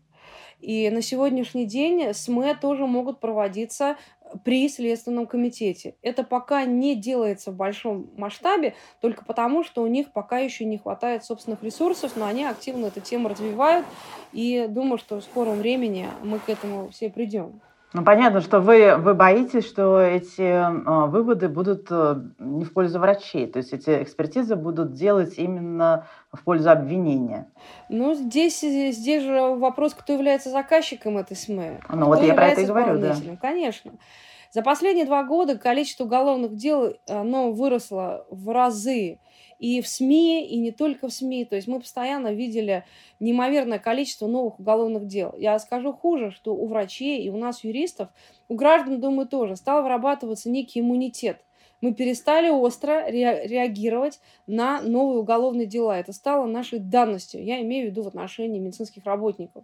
И 0.60 0.90
на 0.90 1.02
сегодняшний 1.02 1.66
день 1.66 2.14
СМЭ 2.14 2.56
тоже 2.56 2.86
могут 2.86 3.22
проводиться 3.22 3.96
при 4.44 4.68
Следственном 4.70 5.28
комитете. 5.28 5.96
Это 6.02 6.24
пока 6.24 6.66
не 6.66 6.96
делается 6.96 7.52
в 7.52 7.56
большом 7.56 8.10
масштабе, 8.18 8.76
только 9.02 9.26
потому, 9.26 9.64
что 9.64 9.84
у 9.84 9.88
них 9.88 10.12
пока 10.12 10.40
еще 10.40 10.66
не 10.66 10.78
хватает 10.78 11.24
собственных 11.24 11.64
ресурсов, 11.64 12.14
но 12.16 12.26
они 12.26 12.46
активно 12.46 12.88
эту 12.88 13.02
тему 13.02 13.30
развивают, 13.30 13.86
и 14.32 14.68
думаю, 14.70 14.98
что 14.98 15.20
в 15.20 15.24
скором 15.24 15.58
времени 15.58 16.08
мы 16.24 16.40
к 16.40 16.50
этому 16.50 16.90
все 16.90 17.10
придем. 17.10 17.62
Ну, 17.92 18.04
понятно, 18.04 18.42
что 18.42 18.60
вы, 18.60 18.96
вы 18.98 19.16
боитесь, 19.16 19.66
что 19.66 20.00
эти 20.00 20.42
э, 20.42 21.08
выводы 21.08 21.50
будут 21.50 21.88
э, 21.90 22.22
не 22.38 22.64
в 22.64 22.72
пользу 22.72 23.00
врачей, 23.00 23.48
то 23.48 23.58
есть 23.58 23.74
эти 23.74 24.04
экспертизы 24.04 24.56
будут 24.56 24.94
делать 24.94 25.40
именно 25.40 26.06
в 26.32 26.44
пользу 26.44 26.70
обвинения. 26.70 27.50
Ну, 27.90 28.14
здесь, 28.14 28.60
здесь 28.60 29.24
же 29.24 29.42
вопрос, 29.56 29.96
кто 29.96 30.14
является 30.14 30.52
заказчиком 30.52 31.18
этой 31.18 31.36
СМЭ. 31.36 31.80
Ну, 31.90 32.06
вот 32.06 32.22
я 32.22 32.36
про 32.36 32.50
это 32.50 32.62
и 32.62 32.66
говорю, 32.66 33.00
да. 33.00 33.16
Конечно. 33.42 33.94
За 34.52 34.62
последние 34.62 35.06
два 35.06 35.24
года 35.24 35.58
количество 35.58 36.04
уголовных 36.04 36.56
дел 36.56 36.96
оно 37.08 37.52
выросло 37.52 38.26
в 38.30 38.54
разы 38.54 39.20
и 39.60 39.82
в 39.82 39.88
СМИ, 39.88 40.48
и 40.48 40.58
не 40.58 40.72
только 40.72 41.08
в 41.08 41.14
СМИ. 41.14 41.46
То 41.46 41.56
есть 41.56 41.68
мы 41.68 41.80
постоянно 41.80 42.34
видели 42.34 42.86
неимоверное 43.20 43.78
количество 43.78 44.26
новых 44.28 44.60
уголовных 44.60 45.06
дел. 45.06 45.36
Я 45.38 45.60
скажу 45.60 45.94
хуже, 45.94 46.32
что 46.32 46.56
у 46.56 46.66
врачей 46.66 47.22
и 47.22 47.30
у 47.30 47.38
нас 47.38 47.64
юристов, 47.64 48.10
у 48.48 48.56
граждан, 48.56 49.00
думаю, 49.00 49.28
тоже 49.28 49.56
стал 49.56 49.84
вырабатываться 49.84 50.50
некий 50.50 50.80
иммунитет 50.80 51.44
Мы 51.82 51.94
перестали 51.94 52.50
остро 52.50 53.10
реагировать 53.10 54.20
на 54.48 54.82
новые 54.82 55.20
уголовные 55.20 55.66
дела. 55.66 56.00
Это 56.00 56.12
стало 56.14 56.46
нашей 56.46 56.80
данностью. 56.80 57.44
Я 57.44 57.62
имею 57.62 57.88
в 57.88 57.92
виду 57.92 58.04
в 58.04 58.08
отношении 58.08 58.60
медицинских 58.60 59.06
работников. 59.06 59.64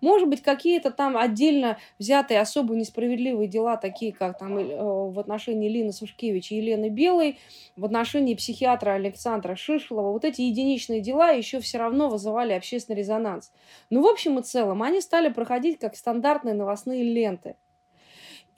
Может 0.00 0.28
быть, 0.28 0.42
какие-то 0.42 0.90
там 0.90 1.16
отдельно 1.16 1.78
взятые 1.98 2.40
особо 2.40 2.74
несправедливые 2.74 3.48
дела, 3.48 3.76
такие 3.76 4.12
как 4.12 4.38
там 4.38 4.58
э, 4.58 4.64
в 4.64 5.18
отношении 5.18 5.68
Лины 5.68 5.92
Сушкевич 5.92 6.52
и 6.52 6.56
Елены 6.56 6.88
Белой, 6.88 7.38
в 7.76 7.84
отношении 7.84 8.34
психиатра 8.34 8.92
Александра 8.92 9.56
Шишелова, 9.56 10.12
вот 10.12 10.24
эти 10.24 10.42
единичные 10.42 11.00
дела 11.00 11.30
еще 11.30 11.60
все 11.60 11.78
равно 11.78 12.08
вызывали 12.08 12.52
общественный 12.52 12.98
резонанс. 12.98 13.52
Но 13.90 14.00
в 14.00 14.06
общем 14.06 14.38
и 14.38 14.42
целом 14.42 14.82
они 14.82 15.00
стали 15.00 15.28
проходить 15.28 15.78
как 15.78 15.96
стандартные 15.96 16.54
новостные 16.54 17.02
ленты. 17.02 17.56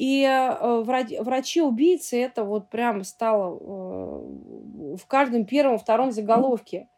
И 0.01 0.25
э, 0.25 0.83
врачи-убийцы 1.21 2.19
это 2.23 2.43
вот 2.45 2.71
прям 2.71 3.05
стало 3.05 3.55
э, 3.55 4.97
в 4.97 5.07
каждом 5.07 5.45
первом, 5.45 5.79
втором 5.79 6.11
заголовке. 6.11 6.89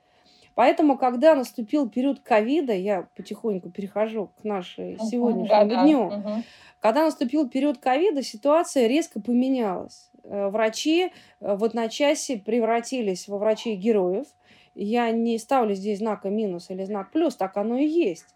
Поэтому, 0.54 0.96
когда 0.96 1.34
наступил 1.34 1.88
период 1.90 2.20
ковида, 2.20 2.74
я 2.74 3.08
потихоньку 3.16 3.70
перехожу 3.70 4.30
к 4.40 4.44
нашей 4.44 4.98
сегодняшнему 5.00 5.68
да, 5.68 5.82
дню, 5.82 6.00
угу. 6.02 6.42
когда 6.78 7.02
наступил 7.02 7.48
период 7.48 7.78
ковида, 7.78 8.22
ситуация 8.22 8.86
резко 8.86 9.20
поменялась. 9.20 10.12
Э, 10.22 10.48
врачи 10.50 11.10
в 11.40 11.64
одночасье 11.64 12.38
превратились 12.38 13.26
во 13.26 13.38
врачей-героев. 13.38 14.28
Я 14.76 15.10
не 15.10 15.38
ставлю 15.38 15.74
здесь 15.74 15.98
знака 15.98 16.30
минус 16.30 16.70
или 16.70 16.84
знак 16.84 17.10
плюс, 17.10 17.34
так 17.34 17.56
оно 17.56 17.78
и 17.78 17.84
есть 17.84 18.32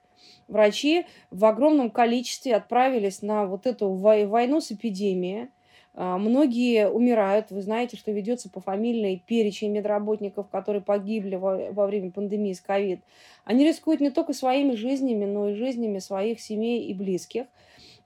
врачи 0.48 1.06
в 1.30 1.44
огромном 1.44 1.90
количестве 1.90 2.54
отправились 2.54 3.22
на 3.22 3.46
вот 3.46 3.66
эту 3.66 3.90
войну 3.90 4.60
с 4.60 4.72
эпидемией. 4.72 5.48
А, 5.94 6.18
многие 6.18 6.88
умирают. 6.88 7.50
Вы 7.50 7.62
знаете, 7.62 7.96
что 7.96 8.12
ведется 8.12 8.50
по 8.50 8.60
фамильной 8.60 9.22
перечень 9.26 9.72
медработников, 9.72 10.48
которые 10.48 10.82
погибли 10.82 11.36
во, 11.36 11.72
во 11.72 11.86
время 11.86 12.10
пандемии 12.10 12.52
с 12.52 12.60
ковид. 12.60 13.00
Они 13.44 13.66
рискуют 13.66 14.00
не 14.00 14.10
только 14.10 14.34
своими 14.34 14.74
жизнями, 14.74 15.24
но 15.24 15.48
и 15.48 15.54
жизнями 15.54 15.98
своих 15.98 16.40
семей 16.40 16.84
и 16.84 16.94
близких. 16.94 17.46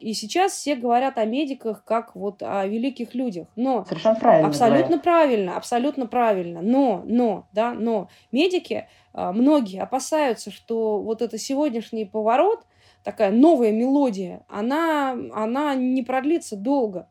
И 0.01 0.15
сейчас 0.15 0.53
все 0.53 0.77
говорят 0.77 1.19
о 1.19 1.27
медиках 1.27 1.85
как 1.85 2.17
вот 2.17 2.43
о 2.43 2.67
великих 2.67 3.15
людях. 3.15 3.49
Но 3.55 3.85
Совершенно 3.85 4.19
правильно. 4.19 4.49
Абсолютно 4.49 4.83
говорят. 4.83 5.03
правильно, 5.03 5.57
абсолютно 5.59 6.07
правильно. 6.07 6.63
Но, 6.63 7.03
но, 7.05 7.47
да, 7.53 7.75
но 7.75 8.09
медики, 8.33 8.89
а, 9.13 9.33
многие 9.33 9.83
опасаются, 9.83 10.51
что 10.51 11.03
вот 11.03 11.21
это 11.21 11.37
сегодняшний 11.37 12.07
поворот, 12.07 12.67
такая 13.05 13.31
новая 13.31 13.73
мелодия, 13.73 14.43
она, 14.49 15.17
она 15.35 15.75
не 15.75 16.03
продлится 16.03 16.57
долго. 16.57 17.07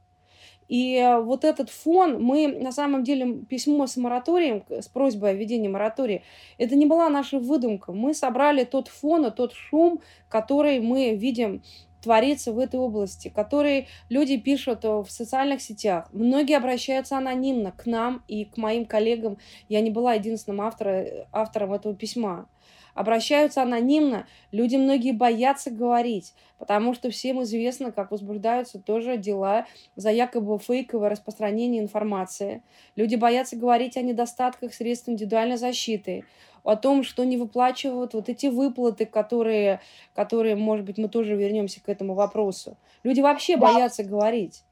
И 0.68 1.04
вот 1.24 1.46
этот 1.46 1.72
фон, 1.72 2.22
мы 2.22 2.48
на 2.48 2.72
самом 2.72 3.04
деле 3.04 3.40
письмо 3.50 3.88
с 3.88 3.98
мораторием, 3.98 4.64
с 4.70 4.88
просьбой 4.88 5.32
о 5.32 5.34
введении 5.34 5.68
моратория, 5.68 6.22
это 6.60 6.76
не 6.76 6.86
была 6.86 7.10
наша 7.10 7.40
выдумка. 7.40 7.92
Мы 7.92 8.14
собрали 8.14 8.64
тот 8.66 8.88
фон 8.88 9.26
и 9.26 9.32
тот 9.32 9.54
шум, 9.54 10.00
который 10.28 10.80
мы 10.80 11.16
видим 11.16 11.64
творится 12.02 12.52
в 12.52 12.60
этой 12.60 12.80
области, 12.80 13.30
которые 13.30 13.88
люди 14.10 14.38
пишут 14.38 14.84
в 14.84 15.08
социальных 15.10 15.62
сетях. 15.62 16.08
Многие 16.12 16.58
обращаются 16.58 17.18
анонимно 17.18 17.72
к 17.72 17.86
нам 17.86 18.24
и 18.28 18.46
к 18.46 18.58
моим 18.58 18.86
коллегам. 18.86 19.38
Я 19.68 19.82
не 19.82 19.90
была 19.90 20.14
единственным 20.14 20.62
автором, 20.62 21.06
автором 21.32 21.74
этого 21.74 21.96
письма. 21.96 22.48
Обращаются 22.94 23.62
анонимно. 23.62 24.28
Люди 24.52 24.76
многие 24.76 25.14
боятся 25.14 25.72
говорить, 25.72 26.34
потому 26.58 26.94
что 26.94 27.10
всем 27.12 27.42
известно, 27.44 27.92
как 27.92 28.12
возбуждаются 28.12 28.80
тоже 28.80 29.16
дела 29.16 29.68
за 29.96 30.12
якобы 30.12 30.60
фейковое 30.60 31.10
распространение 31.10 31.82
информации. 31.82 32.62
Люди 32.98 33.16
боятся 33.16 33.56
говорить 33.56 33.96
о 33.96 34.02
недостатках 34.02 34.74
средств 34.74 35.08
индивидуальной 35.08 35.58
защиты 35.58 36.26
о 36.64 36.76
том, 36.76 37.04
что 37.04 37.24
не 37.24 37.38
выплачивают 37.38 38.14
вот 38.14 38.30
эти 38.30 38.48
выплаты, 38.48 39.06
которые, 39.06 39.82
которые, 40.16 40.56
может 40.56 40.86
быть, 40.86 40.98
мы 40.98 41.10
тоже 41.10 41.36
вернемся 41.36 41.82
к 41.82 41.90
этому 41.90 42.14
вопросу. 42.14 42.78
Люди 43.04 43.22
вообще 43.22 43.58
да. 43.58 43.74
боятся 43.74 44.04
говорить. 44.04 44.64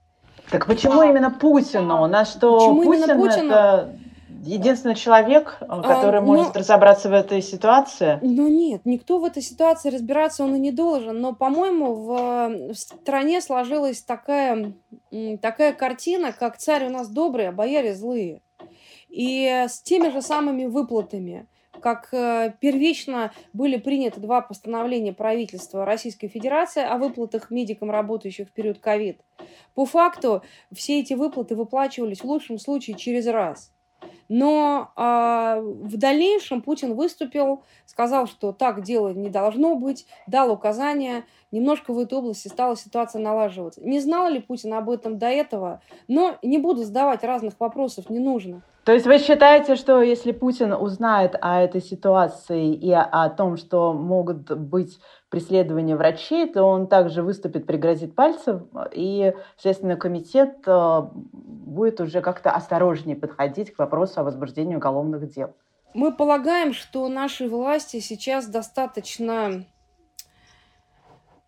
Так 0.51 0.65
почему 0.65 0.97
да. 0.97 1.09
именно 1.09 1.31
Путину? 1.31 2.03
У 2.03 2.07
нас 2.07 2.31
что, 2.31 2.57
почему 2.57 2.83
Путин 2.83 3.19
Путину? 3.19 3.51
это 3.51 3.89
единственный 4.43 4.95
человек, 4.95 5.57
а, 5.61 5.81
который 5.81 6.19
а, 6.19 6.23
может 6.23 6.53
ну, 6.53 6.59
разобраться 6.59 7.09
в 7.09 7.13
этой 7.13 7.41
ситуации? 7.41 8.19
Ну 8.21 8.47
нет, 8.47 8.81
никто 8.85 9.19
в 9.19 9.25
этой 9.25 9.41
ситуации 9.41 9.89
разбираться 9.89 10.43
он 10.43 10.55
и 10.55 10.59
не 10.59 10.71
должен. 10.71 11.19
Но, 11.19 11.33
по-моему, 11.33 11.93
в, 11.93 12.73
в 12.73 12.75
стране 12.75 13.41
сложилась 13.41 14.01
такая, 14.01 14.73
такая 15.41 15.73
картина, 15.73 16.31
как 16.31 16.57
царь 16.57 16.87
у 16.87 16.89
нас 16.89 17.09
добрый, 17.09 17.49
а 17.49 17.51
бояре 17.51 17.93
злые. 17.93 18.41
И 19.09 19.65
с 19.67 19.81
теми 19.81 20.09
же 20.09 20.21
самыми 20.21 20.65
выплатами 20.65 21.47
как 21.81 22.09
э, 22.13 22.53
первично 22.59 23.31
были 23.53 23.77
приняты 23.77 24.19
два 24.19 24.41
постановления 24.41 25.13
правительства 25.13 25.85
Российской 25.85 26.27
Федерации 26.27 26.83
о 26.83 26.97
выплатах 26.97 27.51
медикам, 27.51 27.91
работающих 27.91 28.49
в 28.49 28.51
период 28.51 28.79
ковид. 28.79 29.21
По 29.75 29.85
факту 29.85 30.43
все 30.71 30.99
эти 30.99 31.13
выплаты 31.13 31.55
выплачивались 31.55 32.21
в 32.21 32.25
лучшем 32.25 32.59
случае 32.59 32.97
через 32.97 33.27
раз. 33.27 33.71
Но 34.29 34.91
э, 34.95 35.61
в 35.61 35.97
дальнейшем 35.97 36.61
Путин 36.61 36.95
выступил, 36.95 37.63
сказал, 37.85 38.27
что 38.27 38.51
так 38.51 38.81
дело 38.83 39.13
не 39.13 39.29
должно 39.29 39.75
быть, 39.75 40.05
дал 40.27 40.51
указания. 40.51 41.25
Немножко 41.51 41.93
в 41.93 41.99
этой 41.99 42.17
области 42.17 42.47
стала 42.47 42.75
ситуация 42.75 43.21
налаживаться. 43.21 43.81
Не 43.81 43.99
знал 43.99 44.29
ли 44.29 44.39
Путин 44.39 44.73
об 44.73 44.89
этом 44.89 45.17
до 45.17 45.27
этого? 45.27 45.81
Но 46.07 46.37
не 46.41 46.57
буду 46.57 46.83
задавать 46.83 47.23
разных 47.23 47.53
вопросов, 47.59 48.09
не 48.09 48.19
нужно. 48.19 48.61
То 48.87 48.93
есть 48.93 49.05
вы 49.05 49.17
считаете, 49.17 49.75
что 49.75 50.01
если 50.01 50.31
Путин 50.31 50.71
узнает 50.71 51.35
о 51.41 51.59
этой 51.59 51.81
ситуации 51.81 52.73
и 52.73 52.93
о 52.93 53.29
том, 53.29 53.57
что 53.57 53.91
могут 53.91 54.49
быть 54.49 54.97
преследования 55.27 55.97
врачей, 55.97 56.47
то 56.47 56.63
он 56.63 56.87
также 56.87 57.21
выступит, 57.21 57.65
пригрозит 57.65 58.15
пальцем, 58.15 58.69
и 58.93 59.33
Следственный 59.57 59.97
комитет 59.97 60.59
э, 60.65 61.01
будет 61.11 61.99
уже 61.99 62.21
как-то 62.21 62.51
осторожнее 62.51 63.17
подходить 63.17 63.73
к 63.73 63.79
вопросу 63.79 64.16
о 64.17 64.23
возбуждении 64.23 64.75
уголовных 64.75 65.29
дел? 65.29 65.53
Мы 65.93 66.13
полагаем, 66.13 66.73
что 66.73 67.07
наши 67.07 67.47
власти 67.47 67.99
сейчас 67.99 68.47
достаточно 68.47 69.65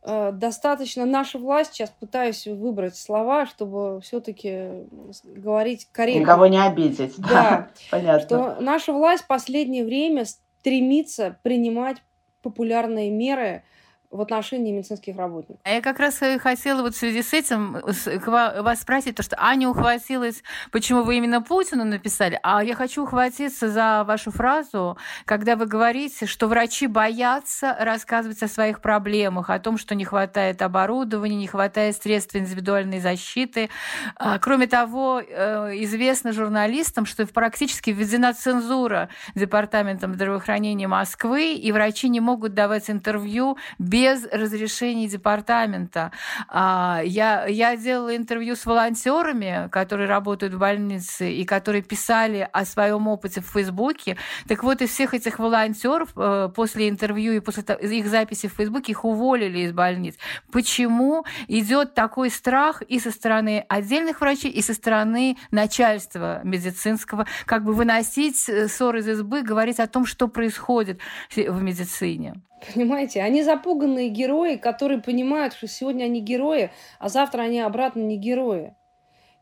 Э, 0.01 0.31
достаточно 0.31 1.05
наша 1.05 1.38
власть, 1.38 1.73
сейчас 1.73 1.89
пытаюсь 1.89 2.47
выбрать 2.47 2.95
слова, 2.95 3.45
чтобы 3.45 3.99
все-таки 4.01 4.88
говорить 5.23 5.88
корректно. 5.91 6.21
Никого 6.21 6.47
не 6.47 6.61
обидеть. 6.61 7.15
Да, 7.17 7.27
да 7.27 7.69
понятно. 7.91 8.25
Что 8.25 8.57
наша 8.61 8.93
власть 8.93 9.23
в 9.23 9.27
последнее 9.27 9.83
время 9.83 10.25
стремится 10.25 11.38
принимать 11.43 11.97
популярные 12.41 13.11
меры 13.11 13.63
в 14.11 14.21
отношении 14.21 14.71
медицинских 14.71 15.17
работников. 15.17 15.61
А 15.63 15.69
я 15.69 15.81
как 15.81 15.99
раз 15.99 16.19
хотела 16.39 16.81
вот 16.81 16.95
в 16.95 16.97
связи 16.97 17.21
с 17.21 17.31
этим 17.33 17.77
вас 18.23 18.81
спросить, 18.81 19.15
то, 19.15 19.23
что 19.23 19.35
Аня 19.39 19.69
ухватилась, 19.69 20.41
почему 20.71 21.03
вы 21.03 21.17
именно 21.17 21.41
Путину 21.41 21.85
написали, 21.85 22.39
а 22.41 22.63
я 22.63 22.73
хочу 22.73 23.03
ухватиться 23.03 23.69
за 23.69 24.03
вашу 24.05 24.31
фразу, 24.31 24.97
когда 25.25 25.55
вы 25.55 25.67
говорите, 25.67 26.25
что 26.25 26.47
врачи 26.47 26.87
боятся 26.87 27.75
рассказывать 27.79 28.41
о 28.41 28.47
своих 28.47 28.81
проблемах, 28.81 29.51
о 29.51 29.59
том, 29.59 29.77
что 29.77 29.93
не 29.93 30.05
хватает 30.05 30.61
оборудования, 30.63 31.35
не 31.35 31.47
хватает 31.47 31.95
средств 32.01 32.35
индивидуальной 32.35 32.99
защиты. 32.99 33.69
А, 34.15 34.39
кроме 34.39 34.65
того, 34.65 35.21
э, 35.21 35.83
известно 35.83 36.33
журналистам, 36.33 37.05
что 37.05 37.27
практически 37.27 37.91
введена 37.91 38.33
цензура 38.33 39.09
Департаментом 39.35 40.15
здравоохранения 40.15 40.87
Москвы, 40.87 41.53
и 41.53 41.71
врачи 41.71 42.09
не 42.09 42.19
могут 42.19 42.55
давать 42.55 42.89
интервью 42.89 43.57
без 43.77 43.98
без 43.99 44.25
разрешения 44.31 45.09
департамента. 45.09 46.11
А, 46.47 47.01
я, 47.03 47.45
я 47.47 47.75
делала 47.75 48.15
интервью 48.15 48.55
с 48.55 48.65
волонтерами, 48.65 49.67
которые 49.69 50.07
работают 50.07 50.53
в 50.53 50.57
больнице 50.57 51.33
и 51.33 51.43
которые 51.43 51.81
писали 51.81 52.47
о 52.53 52.63
своем 52.63 53.09
опыте 53.09 53.41
в 53.41 53.47
Фейсбуке. 53.47 54.15
Так 54.47 54.63
вот, 54.63 54.81
из 54.81 54.91
всех 54.91 55.13
этих 55.13 55.37
волонтеров 55.37 56.11
э, 56.15 56.49
после 56.55 56.87
интервью 56.87 57.33
и 57.33 57.39
после 57.41 57.63
их 57.81 58.07
записи 58.07 58.47
в 58.47 58.53
Фейсбуке 58.53 58.93
их 58.93 59.03
уволили 59.03 59.59
из 59.59 59.73
больниц. 59.73 60.15
Почему 60.49 61.25
идет 61.49 61.93
такой 61.93 62.29
страх 62.29 62.81
и 62.81 62.99
со 62.99 63.11
стороны 63.11 63.65
отдельных 63.67 64.21
врачей, 64.21 64.51
и 64.51 64.61
со 64.61 64.73
стороны 64.73 65.35
начальства 65.51 66.39
медицинского, 66.45 67.25
как 67.45 67.65
бы 67.65 67.73
выносить 67.73 68.47
э, 68.47 68.69
ссор 68.69 68.95
из 68.95 69.09
избы, 69.09 69.41
говорить 69.41 69.79
о 69.79 69.87
том, 69.87 70.05
что 70.05 70.29
происходит 70.29 71.01
в 71.35 71.61
медицине? 71.61 72.41
Понимаете, 72.73 73.21
они 73.21 73.43
запуганные 73.43 74.09
герои, 74.09 74.55
которые 74.55 75.01
понимают, 75.01 75.53
что 75.53 75.67
сегодня 75.67 76.05
они 76.05 76.21
герои, 76.21 76.71
а 76.99 77.09
завтра 77.09 77.43
они 77.43 77.59
обратно 77.59 78.01
не 78.01 78.17
герои. 78.17 78.75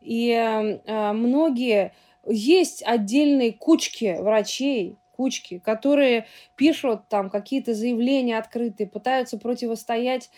И 0.00 0.30
э, 0.30 1.12
многие 1.12 1.92
есть 2.26 2.82
отдельные 2.86 3.52
кучки 3.52 4.16
врачей, 4.20 4.96
кучки, 5.18 5.58
которые 5.58 6.26
пишут 6.54 7.08
там 7.08 7.28
какие-то 7.28 7.74
заявления 7.74 8.38
открытые, 8.38 8.86
пытаются 8.86 9.36
противостоять 9.36 10.30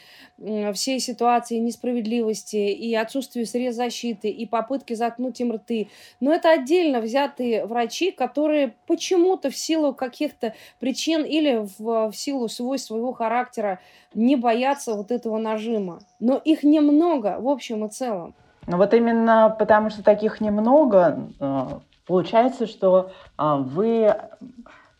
всей 0.72 1.00
ситуации 1.00 1.58
несправедливости 1.58 2.56
и 2.56 2.94
отсутствию 2.94 3.46
средств 3.46 3.76
защиты, 3.76 4.30
и 4.30 4.46
попытки 4.46 4.94
заткнуть 4.94 5.38
им 5.40 5.52
рты. 5.52 5.90
Но 6.18 6.32
это 6.32 6.50
отдельно 6.50 7.00
взятые 7.00 7.66
врачи, 7.66 8.10
которые 8.10 8.75
почему-то 8.87 9.50
в 9.50 9.56
силу 9.56 9.92
каких-то 9.92 10.54
причин 10.78 11.25
или 11.25 11.66
в, 11.78 12.10
в 12.10 12.16
силу 12.16 12.49
свойств 12.49 12.88
своего 12.88 13.12
характера 13.12 13.80
не 14.14 14.37
боятся 14.37 14.94
вот 14.94 15.10
этого 15.10 15.37
нажима. 15.37 16.00
Но 16.20 16.38
их 16.38 16.62
немного 16.62 17.37
в 17.38 17.49
общем 17.49 17.84
и 17.84 17.90
целом. 17.90 18.34
Ну 18.66 18.76
вот 18.76 18.94
именно 18.94 19.54
потому, 19.58 19.90
что 19.90 20.02
таких 20.02 20.40
немного, 20.40 21.28
э, 21.38 21.66
получается, 22.11 22.67
что 22.67 23.12
э, 23.38 23.57
вы 23.59 24.12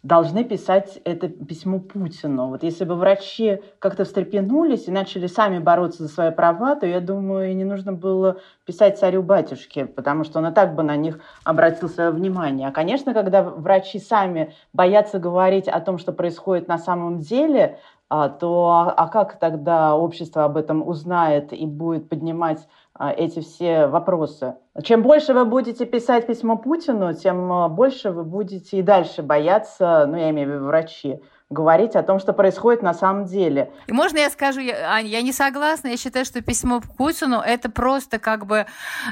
должны 0.05 0.45
писать 0.45 1.01
это 1.05 1.29
письмо 1.29 1.81
Путину. 1.81 2.51
Вот 2.51 2.63
если 2.63 2.85
бы 2.85 2.95
врачи 2.95 3.61
как-то 3.81 4.05
встрепенулись 4.05 4.87
и 4.87 4.93
начали 4.93 5.27
сами 5.27 5.59
бороться 5.59 6.05
за 6.05 6.09
свои 6.09 6.31
права, 6.31 6.77
то, 6.77 6.87
я 6.87 7.01
думаю, 7.01 7.51
и 7.51 7.55
не 7.55 7.65
нужно 7.65 7.93
было 7.93 8.37
писать 8.65 9.01
царю-батюшке, 9.01 9.87
потому 9.87 10.23
что 10.23 10.39
он 10.39 10.47
и 10.47 10.55
так 10.55 10.77
бы 10.77 10.85
на 10.85 10.95
них 10.95 11.19
обратил 11.43 11.89
свое 11.89 12.11
внимание. 12.11 12.69
А, 12.69 12.73
конечно, 12.73 13.13
когда 13.13 13.43
врачи 13.43 13.99
сами 13.99 14.55
боятся 14.73 15.19
говорить 15.19 15.67
о 15.67 15.81
том, 15.81 15.99
что 15.99 16.13
происходит 16.13 16.69
на 16.69 16.79
самом 16.79 17.19
деле, 17.19 17.81
а, 18.09 18.29
то 18.29 18.95
а 18.97 19.09
как 19.09 19.41
тогда 19.41 19.97
общество 19.97 20.45
об 20.45 20.57
этом 20.57 20.87
узнает 20.87 21.53
и 21.53 21.67
будет 21.67 22.09
поднимать 22.09 22.69
а, 22.95 23.13
эти 23.13 23.41
все 23.41 23.87
вопросы. 23.87 24.55
Чем 24.83 25.03
больше 25.03 25.35
вы 25.35 25.45
будете 25.45 25.85
писать 25.85 26.27
письмо 26.27 26.57
Путину, 26.57 27.13
тем 27.15 27.53
а, 27.53 27.69
больше 27.69 28.11
вы 28.11 28.25
будете 28.25 28.79
и 28.79 28.83
дальше 28.83 29.23
бояться, 29.23 30.07
ну, 30.07 30.17
я 30.17 30.31
имею 30.31 30.49
в 30.49 30.53
виду 30.55 30.65
врачи, 30.67 31.21
говорить 31.51 31.97
о 31.97 32.05
том, 32.05 32.21
что 32.21 32.33
происходит 32.33 32.81
на 32.81 32.95
самом 32.95 33.25
деле. 33.25 33.71
И 33.89 33.93
можно 33.93 34.19
я 34.19 34.31
скажу, 34.31 34.61
я, 34.61 34.93
Аня, 34.93 35.09
я 35.09 35.21
не 35.21 35.33
согласна, 35.33 35.89
я 35.89 35.97
считаю, 35.97 36.25
что 36.25 36.41
письмо 36.43 36.81
Путину 36.97 37.41
это 37.41 37.69
просто 37.69 38.21
как 38.21 38.47
бы, 38.47 38.67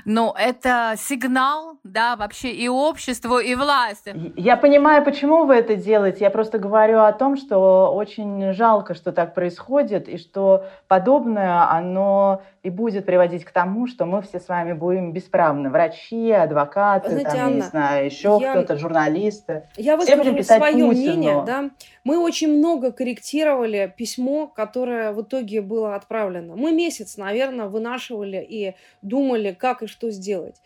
ну, 0.04 0.32
это 0.38 0.94
сигнал, 0.96 1.78
да, 1.82 2.14
вообще 2.14 2.50
и 2.52 2.68
обществу, 2.68 3.40
и 3.40 3.56
власти. 3.56 4.14
Я 4.36 4.56
понимаю, 4.56 5.04
почему 5.04 5.46
вы 5.46 5.56
это 5.56 5.74
делаете, 5.74 6.18
я 6.20 6.30
просто 6.30 6.58
говорю 6.58 7.00
о 7.00 7.12
том, 7.12 7.36
что 7.36 7.92
очень 7.92 8.52
жалко, 8.52 8.94
что 8.94 9.10
так 9.10 9.34
происходит, 9.34 10.08
и 10.08 10.16
что 10.16 10.64
подобное, 10.86 11.68
оно 11.68 12.42
и 12.62 12.70
будет 12.70 13.06
приводить 13.06 13.44
к 13.44 13.50
тому, 13.50 13.86
что 13.86 14.04
мы 14.04 14.20
все 14.22 14.38
с 14.38 14.48
вами 14.48 14.74
будем 14.74 15.12
бесправны. 15.12 15.70
Врачи, 15.70 16.30
адвокаты, 16.30 17.10
Знаете, 17.10 17.30
там, 17.30 17.40
Анна, 17.40 17.54
не 17.54 17.60
знаю, 17.62 18.04
еще 18.04 18.38
я, 18.40 18.50
кто-то, 18.50 18.76
журналисты. 18.76 19.62
Я 19.76 19.96
выскажу 19.96 20.42
свое 20.42 20.86
мнение, 20.86 21.42
да. 21.46 21.70
Мы 22.04 22.18
очень 22.28 22.58
много 22.58 22.92
корректировали 22.92 23.92
письмо, 23.96 24.46
которое 24.46 25.12
в 25.12 25.22
итоге 25.22 25.62
было 25.62 25.94
отправлено. 25.94 26.56
Мы 26.56 26.72
месяц, 26.72 27.16
наверное, 27.16 27.66
вынашивали 27.66 28.46
и 28.48 28.74
думали, 29.02 29.56
как 29.58 29.82
и 29.82 29.86
что 29.86 30.10
сделать 30.10 30.60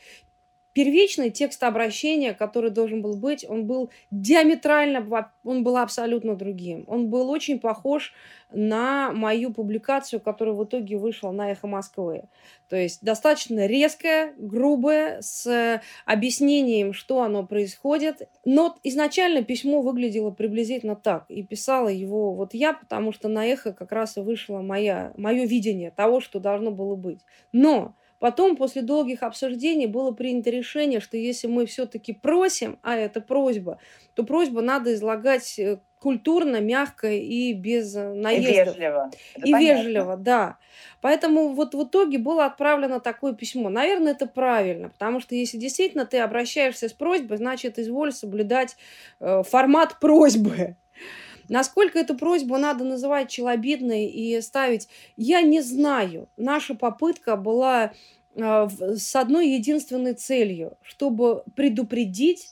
первичный 0.73 1.31
текст 1.31 1.63
обращения, 1.63 2.35
который 2.35 2.71
должен 2.71 3.03
был 3.03 3.17
быть, 3.17 3.45
он 3.49 3.67
был 3.67 3.91
диаметрально, 4.11 5.33
он 5.45 5.65
был 5.65 5.77
абсолютно 5.77 6.35
другим. 6.35 6.85
Он 6.87 7.09
был 7.09 7.31
очень 7.31 7.59
похож 7.59 8.13
на 8.51 9.13
мою 9.13 9.53
публикацию, 9.53 10.21
которая 10.21 10.55
в 10.55 10.65
итоге 10.65 10.97
вышла 10.99 11.31
на 11.31 11.53
«Эхо 11.53 11.67
Москвы». 11.67 12.25
То 12.69 12.77
есть 12.77 13.03
достаточно 13.03 13.67
резкая, 13.67 14.35
грубая, 14.39 15.21
с 15.21 15.81
объяснением, 16.05 16.93
что 16.93 17.23
оно 17.23 17.47
происходит. 17.47 18.29
Но 18.45 18.77
изначально 18.83 19.43
письмо 19.43 19.83
выглядело 19.83 20.31
приблизительно 20.31 20.97
так. 20.97 21.25
И 21.29 21.43
писала 21.43 21.89
его 21.89 22.35
вот 22.35 22.55
я, 22.55 22.73
потому 22.73 23.13
что 23.13 23.29
на 23.29 23.47
«Эхо» 23.47 23.73
как 23.73 23.93
раз 23.93 24.17
и 24.17 24.21
вышло 24.21 24.61
моя, 24.61 25.13
мое 25.17 25.45
видение 25.45 25.91
того, 25.91 26.21
что 26.21 26.41
должно 26.41 26.71
было 26.71 26.95
быть. 26.95 27.21
Но 27.53 27.95
Потом, 28.23 28.55
после 28.55 28.83
долгих 28.83 29.25
обсуждений, 29.25 29.89
было 29.89 30.13
принято 30.13 30.49
решение, 30.49 31.01
что 31.01 31.17
если 31.17 31.49
мы 31.49 31.67
все-таки 31.67 32.13
просим, 32.13 32.79
а 32.81 32.95
это 32.95 33.21
просьба, 33.21 33.81
то 34.15 34.23
просьбу 34.23 34.61
надо 34.61 34.95
излагать 34.95 35.59
э, 35.59 35.81
культурно, 35.99 36.61
мягко 36.61 37.11
и 37.11 37.53
без 37.53 37.97
э, 37.97 38.15
наездов. 38.15 38.77
И 38.77 38.79
вежливо. 38.79 39.11
Это 39.35 39.47
и 39.49 39.51
понятно. 39.51 39.83
вежливо, 39.83 40.17
да. 40.17 40.59
Поэтому 41.01 41.49
вот 41.49 41.75
в 41.75 41.83
итоге 41.83 42.19
было 42.19 42.45
отправлено 42.45 43.01
такое 43.01 43.33
письмо. 43.33 43.71
Наверное, 43.71 44.13
это 44.13 44.27
правильно, 44.27 44.91
потому 44.91 45.19
что 45.19 45.35
если 45.35 45.57
действительно 45.57 46.07
ты 46.07 46.21
обращаешься 46.21 46.89
с 46.89 46.93
просьбой, 46.93 47.39
значит, 47.39 47.81
изволь 47.81 48.13
соблюдать 48.13 48.77
э, 49.19 49.43
формат 49.43 49.99
просьбы. 49.99 50.77
Насколько 51.49 51.99
эту 51.99 52.17
просьбу 52.17 52.57
надо 52.57 52.85
называть 52.85 53.29
челобитной 53.29 54.07
и 54.07 54.41
ставить, 54.41 54.89
я 55.17 55.43
не 55.43 55.61
знаю. 55.61 56.29
Наша 56.37 56.75
попытка 56.75 57.37
была 57.37 57.93
с 58.35 59.17
одной 59.17 59.51
единственной 59.51 60.15
целью, 60.15 60.79
чтобы 60.83 61.45
предупредить 61.55 62.49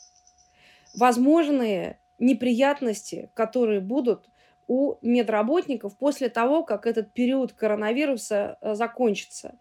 возможные 0.95 1.99
неприятности, 2.19 3.31
которые 3.35 3.81
будут 3.81 4.29
у 4.67 4.97
медработников 5.03 5.97
после 5.97 6.29
того, 6.29 6.63
как 6.63 6.87
этот 6.87 7.13
период 7.13 7.53
коронавируса 7.53 8.57
э, 8.61 8.75
закончится. 8.75 9.59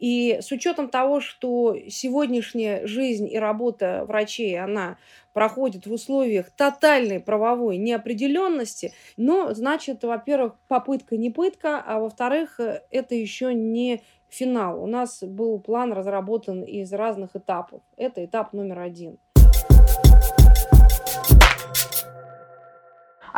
И 0.00 0.38
с 0.40 0.50
учетом 0.52 0.88
того, 0.88 1.20
что 1.20 1.76
сегодняшняя 1.88 2.86
жизнь 2.86 3.28
и 3.30 3.38
работа 3.38 4.04
врачей, 4.06 4.58
она 4.58 4.96
проходит 5.32 5.86
в 5.86 5.92
условиях 5.92 6.50
тотальной 6.50 7.20
правовой 7.20 7.76
неопределенности, 7.78 8.92
но, 9.16 9.54
значит, 9.54 10.02
во-первых, 10.02 10.54
попытка 10.66 11.16
не 11.16 11.30
пытка, 11.30 11.80
а 11.80 12.00
во-вторых, 12.00 12.58
э, 12.58 12.82
это 12.90 13.14
еще 13.14 13.54
не 13.54 14.02
финал. 14.28 14.82
У 14.82 14.86
нас 14.86 15.22
был 15.22 15.58
план 15.60 15.92
разработан 15.92 16.62
из 16.62 16.92
разных 16.92 17.34
этапов. 17.34 17.82
Это 17.96 18.24
этап 18.24 18.52
номер 18.52 18.80
один. 18.80 19.18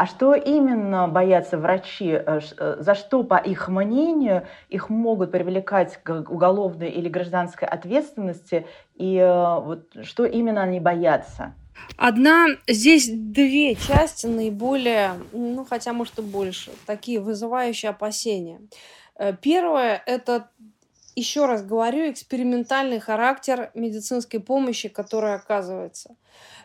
А 0.01 0.07
что 0.07 0.35
именно 0.35 1.09
боятся 1.09 1.59
врачи? 1.59 2.09
Э, 2.09 2.41
э, 2.59 2.77
за 2.79 2.95
что, 2.95 3.23
по 3.23 3.37
их 3.37 3.69
мнению, 3.69 4.47
их 4.71 4.89
могут 4.89 5.31
привлекать 5.31 5.99
к 6.03 6.25
уголовной 6.31 6.91
или 6.91 7.11
гражданской 7.11 7.69
ответственности? 7.69 8.67
И 8.95 9.17
э, 9.17 9.61
вот 9.61 9.95
что 10.05 10.25
именно 10.25 10.63
они 10.63 10.81
боятся? 10.81 11.55
Одна, 11.99 12.47
здесь 12.67 13.11
две 13.11 13.75
части 13.75 14.27
наиболее, 14.27 15.13
ну 15.33 15.67
хотя 15.69 15.93
может 15.93 16.19
и 16.19 16.23
больше, 16.23 16.71
такие 16.87 17.21
вызывающие 17.21 17.91
опасения. 17.91 18.61
Первое– 19.43 20.03
это 20.07 20.49
еще 21.21 21.45
раз 21.45 21.63
говорю, 21.63 22.11
экспериментальный 22.11 22.99
характер 22.99 23.71
медицинской 23.75 24.41
помощи, 24.41 24.89
которая 24.89 25.37
оказывается. 25.37 26.17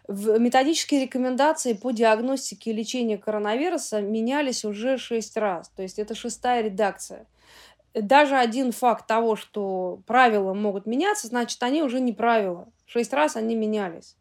В 0.08 0.40
методические 0.40 1.02
рекомендации 1.02 1.74
по 1.74 1.92
диагностике 1.92 2.72
и 2.72 2.74
лечению 2.74 3.20
коронавируса 3.20 4.00
менялись 4.02 4.64
уже 4.64 4.98
шесть 4.98 5.36
раз. 5.36 5.68
То 5.76 5.82
есть 5.84 6.00
это 6.00 6.16
шестая 6.16 6.64
редакция. 6.64 7.26
Даже 7.94 8.38
один 8.38 8.72
факт 8.72 9.08
того, 9.08 9.36
что 9.36 10.00
правила 10.08 10.54
могут 10.54 10.86
меняться, 10.86 11.28
значит, 11.28 11.62
они 11.62 11.84
уже 11.84 12.00
не 12.00 12.14
правила. 12.14 12.70
Шесть 12.86 13.14
раз 13.14 13.36
они 13.36 13.56
менялись. 13.56 14.16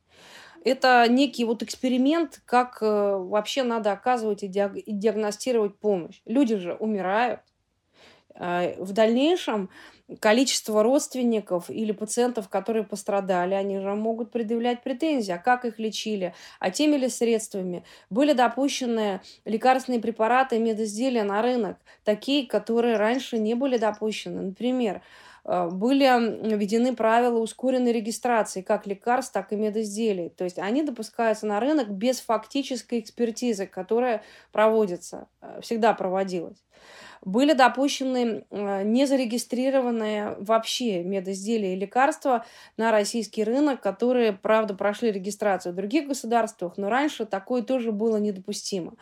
Это 0.64 1.06
некий 1.08 1.44
вот 1.44 1.62
эксперимент, 1.62 2.42
как 2.44 2.78
э, 2.80 2.86
вообще 2.86 3.62
надо 3.62 3.92
оказывать 3.92 4.42
и 4.42 4.48
диагностировать 4.48 5.78
помощь. 5.78 6.22
Люди 6.24 6.56
же 6.56 6.74
умирают. 6.74 7.40
А, 8.36 8.74
в 8.78 8.92
дальнейшем 8.92 9.70
количество 10.20 10.82
родственников 10.82 11.70
или 11.70 11.92
пациентов, 11.92 12.48
которые 12.48 12.84
пострадали, 12.84 13.54
они 13.54 13.78
же 13.78 13.94
могут 13.94 14.32
предъявлять 14.32 14.82
претензии, 14.82 15.32
а 15.32 15.38
как 15.38 15.64
их 15.64 15.78
лечили, 15.78 16.34
а 16.60 16.70
теми 16.70 16.96
ли 16.96 17.08
средствами. 17.08 17.84
Были 18.10 18.32
допущены 18.32 19.20
лекарственные 19.44 20.00
препараты 20.00 20.58
медизделия 20.58 21.24
на 21.24 21.42
рынок, 21.42 21.78
такие, 22.04 22.46
которые 22.46 22.96
раньше 22.96 23.38
не 23.38 23.54
были 23.54 23.78
допущены. 23.78 24.42
Например, 24.42 25.00
были 25.44 26.04
введены 26.57 26.96
правила 26.96 27.38
ускоренной 27.38 27.92
регистрации 27.92 28.62
как 28.62 28.87
лекарств, 28.87 29.33
так 29.33 29.52
и 29.52 29.57
медизделий. 29.57 30.30
То 30.30 30.44
есть 30.44 30.59
они 30.59 30.83
допускаются 30.83 31.46
на 31.46 31.61
рынок 31.61 31.90
без 31.90 32.20
фактической 32.20 33.00
экспертизы, 33.00 33.66
которая 33.66 34.22
проводится, 34.52 35.28
э, 35.42 35.61
всегда 35.62 35.92
проводилась. 35.92 36.64
Были 37.24 37.54
допущены 37.54 38.44
э, 38.50 38.83
незарегистрированные 38.85 40.37
вообще 40.40 41.02
медизделия 41.02 41.72
и 41.72 41.78
лекарства 41.78 42.44
на 42.76 42.90
российский 42.90 43.44
рынок, 43.44 43.80
которые, 43.80 44.35
правда, 44.35 44.74
прошли 44.74 45.11
регистрацию 45.11 45.72
в 45.72 45.76
других 45.76 46.07
государствах, 46.07 46.76
но 46.76 46.90
раньше 46.90 47.24
такое 47.24 47.62
тоже 47.62 47.92
было 47.92 48.18
недопустимо. 48.18 48.94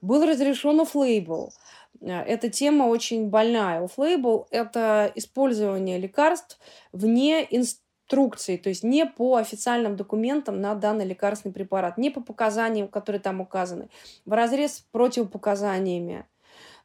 Был 0.00 0.26
разрешен 0.26 0.80
оффлейбл. 0.80 1.52
Э, 2.00 2.22
эта 2.22 2.48
тема 2.48 2.84
очень 2.84 3.28
больная. 3.28 3.84
Оффлейбл– 3.84 4.46
это 4.50 5.10
использование 5.14 5.98
лекарств 5.98 6.58
вне 6.92 7.46
инструкции, 7.50 8.56
то 8.56 8.68
есть 8.68 8.84
не 8.84 9.06
по 9.06 9.36
официальным 9.36 9.96
документам 9.96 10.60
на 10.60 10.74
данный 10.74 11.04
лекарственный 11.04 11.52
препарат, 11.52 11.98
не 11.98 12.10
по 12.10 12.20
показаниям, 12.20 12.88
которые 12.88 13.20
там 13.20 13.40
указаны, 13.40 13.88
в 14.24 14.32
разрез 14.32 14.76
с 14.76 14.80
противопоказаниями. 14.92 16.26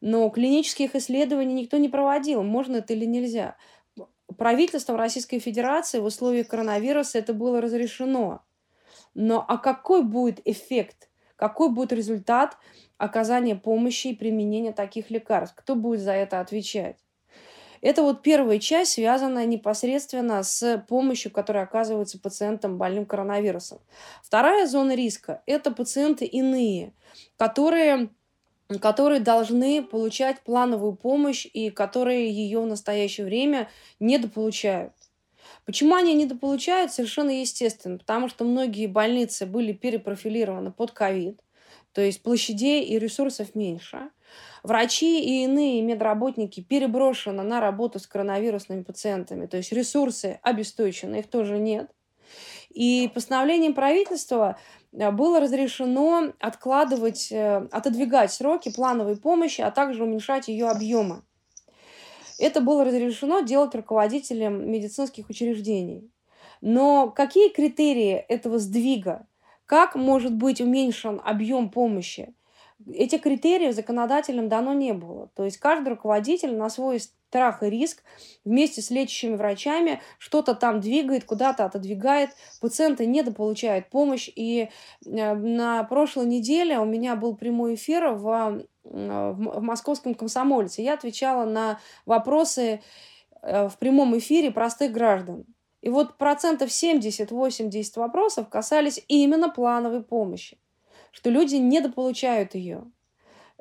Но 0.02 0.30
клинических 0.30 0.96
исследований 0.96 1.54
никто 1.54 1.78
не 1.78 1.88
проводил, 1.88 2.44
можно 2.44 2.78
это 2.78 2.94
или 2.94 3.06
нельзя. 3.06 3.56
Правительством 4.38 4.98
Российской 4.98 5.40
Федерации 5.40 6.00
в 6.00 6.06
условиях 6.06 6.48
коронавируса 6.48 7.20
это 7.20 7.34
было 7.34 7.62
разрешено. 7.62 8.42
Но 9.14 9.46
а 9.48 9.58
какой 9.58 10.04
будет 10.04 10.42
эффект, 10.46 11.10
какой 11.36 11.70
будет 11.70 11.92
результат 11.92 12.58
оказания 12.98 13.56
помощи 13.56 14.08
и 14.08 14.16
применения 14.16 14.72
таких 14.72 15.10
лекарств? 15.10 15.56
Кто 15.58 15.76
будет 15.76 16.02
за 16.02 16.12
это 16.14 16.40
отвечать? 16.40 16.98
Это 17.82 18.02
вот 18.02 18.22
первая 18.22 18.60
часть, 18.60 18.94
связанная 18.94 19.46
непосредственно 19.46 20.42
с 20.42 20.86
помощью, 20.88 21.32
которая 21.32 21.66
оказывается 21.66 22.18
пациентам 22.18 22.78
больным 22.78 23.06
коронавирусом. 23.06 23.80
Вторая 24.24 24.68
зона 24.68 24.96
риска– 24.96 25.42
это 25.46 25.70
пациенты 25.70 26.24
иные, 26.24 26.94
которые 27.38 28.10
которые 28.82 29.20
должны 29.20 29.84
получать 29.84 30.42
плановую 30.42 30.94
помощь 30.94 31.46
и 31.46 31.70
которые 31.70 32.32
ее 32.32 32.62
в 32.62 32.66
настоящее 32.66 33.26
время 33.26 33.70
недополучают. 34.00 34.94
Почему 35.66 35.96
они 35.96 36.14
недополучают? 36.14 36.92
Совершенно 36.92 37.40
естественно, 37.40 37.98
потому 37.98 38.30
что 38.30 38.44
многие 38.44 38.88
больницы 38.88 39.46
были 39.46 39.74
перепрофилированы 39.74 40.72
под 40.72 40.92
ковид, 40.92 41.42
то 41.94 42.02
есть 42.02 42.22
площадей 42.24 42.84
и 42.84 43.00
ресурсов 43.00 43.56
меньше– 43.56 44.10
Врачи 44.64 45.22
и 45.22 45.44
иные 45.44 45.82
медработники 45.82 46.62
переброшены 46.62 47.44
на 47.44 47.60
работу 47.60 48.00
с 48.00 48.08
коронавирусными 48.08 48.84
пациентами, 48.84 49.46
то 49.46 49.58
есть 49.58 49.74
ресурсы 49.74 50.40
обесточены, 50.42 51.18
их 51.18 51.30
тоже 51.30 51.58
нет. 51.58 51.92
И 52.70 53.12
постановлением 53.14 53.74
правительства 53.74 54.58
э, 54.94 55.12
было 55.12 55.42
разрешено 55.42 56.34
откладывать, 56.40 57.30
э, 57.30 57.68
отодвигать 57.72 58.32
сроки 58.32 58.74
плановой 58.74 59.18
помощи, 59.18 59.60
а 59.60 59.70
также 59.70 60.04
уменьшать 60.04 60.48
ее 60.48 60.70
объемы. 60.70 61.24
Это 62.38 62.62
было 62.62 62.84
разрешено 62.86 63.42
делать 63.42 63.76
руководителям 63.76 64.70
медицинских 64.72 65.30
учреждений. 65.30 66.12
Но 66.62 67.10
какие 67.10 67.50
критерии 67.50 68.14
этого 68.14 68.60
сдвига? 68.60 69.28
Как 69.66 69.96
может 69.96 70.36
быть 70.36 70.62
уменьшен 70.62 71.22
объем 71.24 71.70
помощи? 71.70 72.34
Этих 72.92 73.22
критериев 73.22 73.74
законодателям 73.74 74.50
дано 74.50 74.74
не 74.74 74.94
было. 74.94 75.30
То 75.36 75.46
есть 75.46 75.58
каждый 75.58 75.90
руководитель 75.90 76.56
на 76.56 76.70
свой 76.70 77.00
страх 77.00 77.64
и 77.64 77.70
риск 77.70 78.04
вместе 78.46 78.82
с 78.82 78.90
лечащими 78.90 79.36
врачами 79.36 80.02
что-то 80.18 80.54
там 80.54 80.82
двигает, 80.82 81.24
куда-то 81.24 81.66
отодвигает. 81.66 82.30
Пациенты 82.62 83.06
недополучают 83.06 83.90
помощь. 83.90 84.30
И 84.36 84.70
э, 85.06 85.34
на 85.34 85.84
прошлой 85.84 86.26
неделе 86.26 86.80
у 86.80 86.86
меня 86.86 87.16
был 87.16 87.36
прямой 87.36 87.76
эфир 87.76 88.10
в, 88.10 88.66
в 88.84 89.62
московском 89.62 90.14
комсомольце. 90.14 90.82
Я 90.82 90.94
отвечала 90.94 91.46
на 91.46 91.80
вопросы 92.06 92.82
э, 93.42 93.68
в 93.68 93.78
прямом 93.78 94.18
эфире 94.18 94.52
простых 94.52 94.92
граждан. 94.92 95.46
И 95.82 95.90
вот 95.90 96.18
процентов 96.18 96.70
70-80 96.70 98.00
вопросов 98.00 98.48
касались 98.50 99.04
именно 99.08 99.50
плановой 99.50 100.02
помощи 100.02 100.58
что 101.14 101.30
люди 101.30 101.56
недополучают 101.56 102.56
ее. 102.56 102.84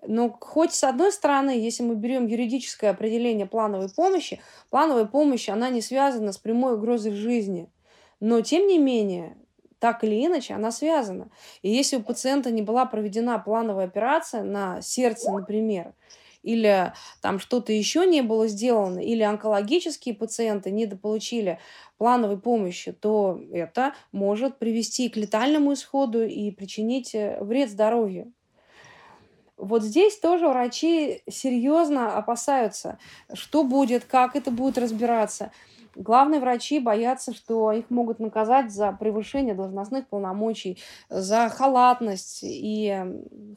Но 0.05 0.37
хоть 0.41 0.73
с 0.73 0.83
одной 0.83 1.13
стороны, 1.13 1.51
если 1.51 1.85
мы 1.85 1.95
берем 1.95 2.27
юридическое 2.27 2.91
определение 2.91 3.47
плановой 3.47 3.89
помощи, 3.89 4.41
плановая 4.71 5.05
помощь, 5.05 5.49
она 5.49 5.69
не 5.69 5.81
связана 5.81 6.33
с 6.33 6.39
прямой 6.39 6.75
угрозой 6.75 7.13
жизни. 7.13 7.71
Но, 8.19 8.41
тем 8.41 8.67
не 8.67 8.79
менее, 8.79 9.37
так 9.79 10.03
или 10.03 10.27
иначе, 10.27 10.55
она 10.55 10.73
связана. 10.73 11.31
И 11.61 11.71
если 11.71 11.97
у 11.97 12.03
пациента 12.03 12.51
не 12.51 12.63
была 12.63 12.87
проведена 12.87 13.39
плановая 13.39 13.85
операция 13.85 14.43
на 14.43 14.81
сердце, 14.81 15.31
например, 15.31 15.93
или 16.43 16.93
там 17.21 17.39
что-то 17.39 17.73
еще 17.73 18.07
не 18.07 18.23
было 18.23 18.49
сделано, 18.49 18.99
или 18.99 19.23
онкологические 19.23 20.15
пациенты 20.15 20.71
недополучили 20.71 21.59
плановой 21.99 22.39
помощи, 22.39 22.93
то 22.93 23.41
это 23.53 23.95
может 24.11 24.59
привести 24.59 25.09
к 25.09 25.17
летальному 25.17 25.75
исходу 25.75 26.25
и 26.25 26.51
причинить 26.51 27.15
э, 27.15 27.39
вред 27.41 27.71
здоровью. 27.71 28.33
Вот 29.57 29.85
здесь 29.85 30.19
тоже 30.19 30.49
врачи 30.49 31.23
серьезно 31.31 32.17
опасаются, 32.17 32.99
что 33.33 33.63
будет, 33.63 34.05
как 34.05 34.35
это 34.35 34.51
будет 34.51 34.77
разбираться. 34.77 35.53
Главные 35.95 36.41
врачи 36.41 36.81
боятся, 36.81 37.35
что 37.35 37.73
их 37.73 37.91
могут 37.91 38.19
наказать 38.19 38.73
за 38.73 38.93
превышение 38.93 39.55
должностных 39.55 40.09
полномочий, 40.09 40.79
за 41.09 41.49
халатность. 41.49 42.41
И 42.43 42.97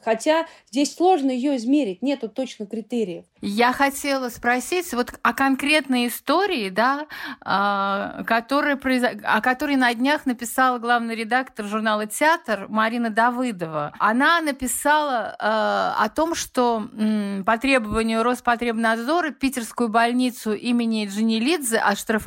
хотя 0.04 0.46
здесь 0.70 0.94
сложно 0.94 1.30
ее 1.30 1.56
измерить, 1.56 2.02
нету 2.02 2.28
точно 2.28 2.66
критериев. 2.66 3.24
Я 3.40 3.72
хотела 3.72 4.28
спросить 4.28 4.92
вот 4.92 5.14
о 5.22 5.32
конкретной 5.32 6.08
истории, 6.08 6.68
да, 6.68 7.06
а, 7.40 8.22
которая, 8.26 8.78
о 9.24 9.40
которой 9.40 9.76
на 9.76 9.94
днях 9.94 10.26
написала 10.26 10.78
главный 10.78 11.14
редактор 11.14 11.66
журнала 11.66 12.06
«Театр» 12.06 12.66
Марина 12.68 13.10
Давыдова. 13.10 13.92
Она 13.98 14.40
написала 14.40 15.36
а, 15.38 15.96
о 15.98 16.08
том, 16.08 16.34
что 16.34 16.88
по 17.46 17.58
требованию 17.58 18.22
Роспотребнадзора 18.22 19.30
питерскую 19.30 19.88
больницу 19.88 20.52
имени 20.52 21.06
Джанилидзе 21.06 21.78
оштрафовали 21.78 22.25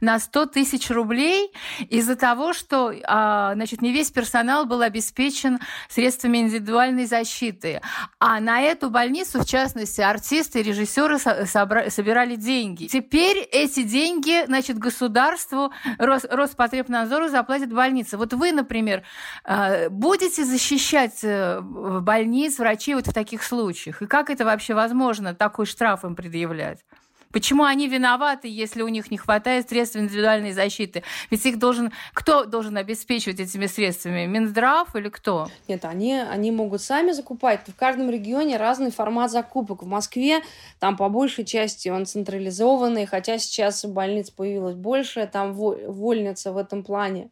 на 0.00 0.18
100 0.18 0.46
тысяч 0.46 0.90
рублей 0.90 1.52
из-за 1.88 2.16
того, 2.16 2.52
что 2.52 2.92
а, 3.04 3.54
значит, 3.54 3.82
не 3.82 3.92
весь 3.92 4.10
персонал 4.10 4.64
был 4.64 4.82
обеспечен 4.82 5.58
средствами 5.88 6.38
индивидуальной 6.38 7.06
защиты. 7.06 7.80
А 8.18 8.40
на 8.40 8.60
эту 8.60 8.90
больницу, 8.90 9.40
в 9.40 9.46
частности, 9.46 10.00
артисты 10.00 10.36
артисты, 10.36 10.62
режиссеры 10.62 11.18
собирали 11.18 12.36
деньги. 12.36 12.86
Теперь 12.86 13.38
эти 13.52 13.82
деньги, 13.82 14.44
значит, 14.46 14.78
государству, 14.78 15.72
Рос, 15.98 16.24
Роспотребнадзору 16.28 17.28
заплатит 17.28 17.72
больница. 17.72 18.18
Вот 18.18 18.32
вы, 18.32 18.52
например, 18.52 19.02
э, 19.44 19.88
будете 19.88 20.44
защищать 20.44 21.20
э, 21.22 21.60
больниц, 21.60 22.58
врачей 22.58 22.94
вот 22.94 23.06
в 23.06 23.12
таких 23.12 23.42
случаях? 23.42 24.02
И 24.02 24.06
как 24.06 24.30
это 24.30 24.44
вообще 24.44 24.74
возможно, 24.74 25.34
такой 25.34 25.66
штраф 25.66 26.04
им 26.04 26.14
предъявлять? 26.14 26.84
Почему 27.32 27.64
они 27.64 27.88
виноваты, 27.88 28.48
если 28.48 28.82
у 28.82 28.88
них 28.88 29.10
не 29.10 29.18
хватает 29.18 29.68
средств 29.68 29.96
индивидуальной 29.96 30.52
защиты? 30.52 31.02
Ведь 31.30 31.44
их 31.44 31.58
должен... 31.58 31.92
Кто 32.14 32.44
должен 32.44 32.76
обеспечивать 32.76 33.40
этими 33.40 33.66
средствами? 33.66 34.26
Минздрав 34.26 34.94
или 34.96 35.08
кто? 35.08 35.48
Нет, 35.68 35.84
они, 35.84 36.14
они 36.14 36.50
могут 36.50 36.80
сами 36.80 37.12
закупать. 37.12 37.60
В 37.66 37.74
каждом 37.74 38.10
регионе 38.10 38.56
разный 38.56 38.90
формат 38.90 39.30
закупок. 39.30 39.82
В 39.82 39.86
Москве 39.86 40.42
там 40.78 40.96
по 40.96 41.08
большей 41.08 41.44
части 41.44 41.88
он 41.88 42.06
централизованный, 42.06 43.06
хотя 43.06 43.38
сейчас 43.38 43.84
больниц 43.84 44.30
появилось 44.30 44.74
больше, 44.74 45.28
там 45.30 45.52
вольница 45.52 46.52
в 46.52 46.56
этом 46.56 46.82
плане. 46.82 47.30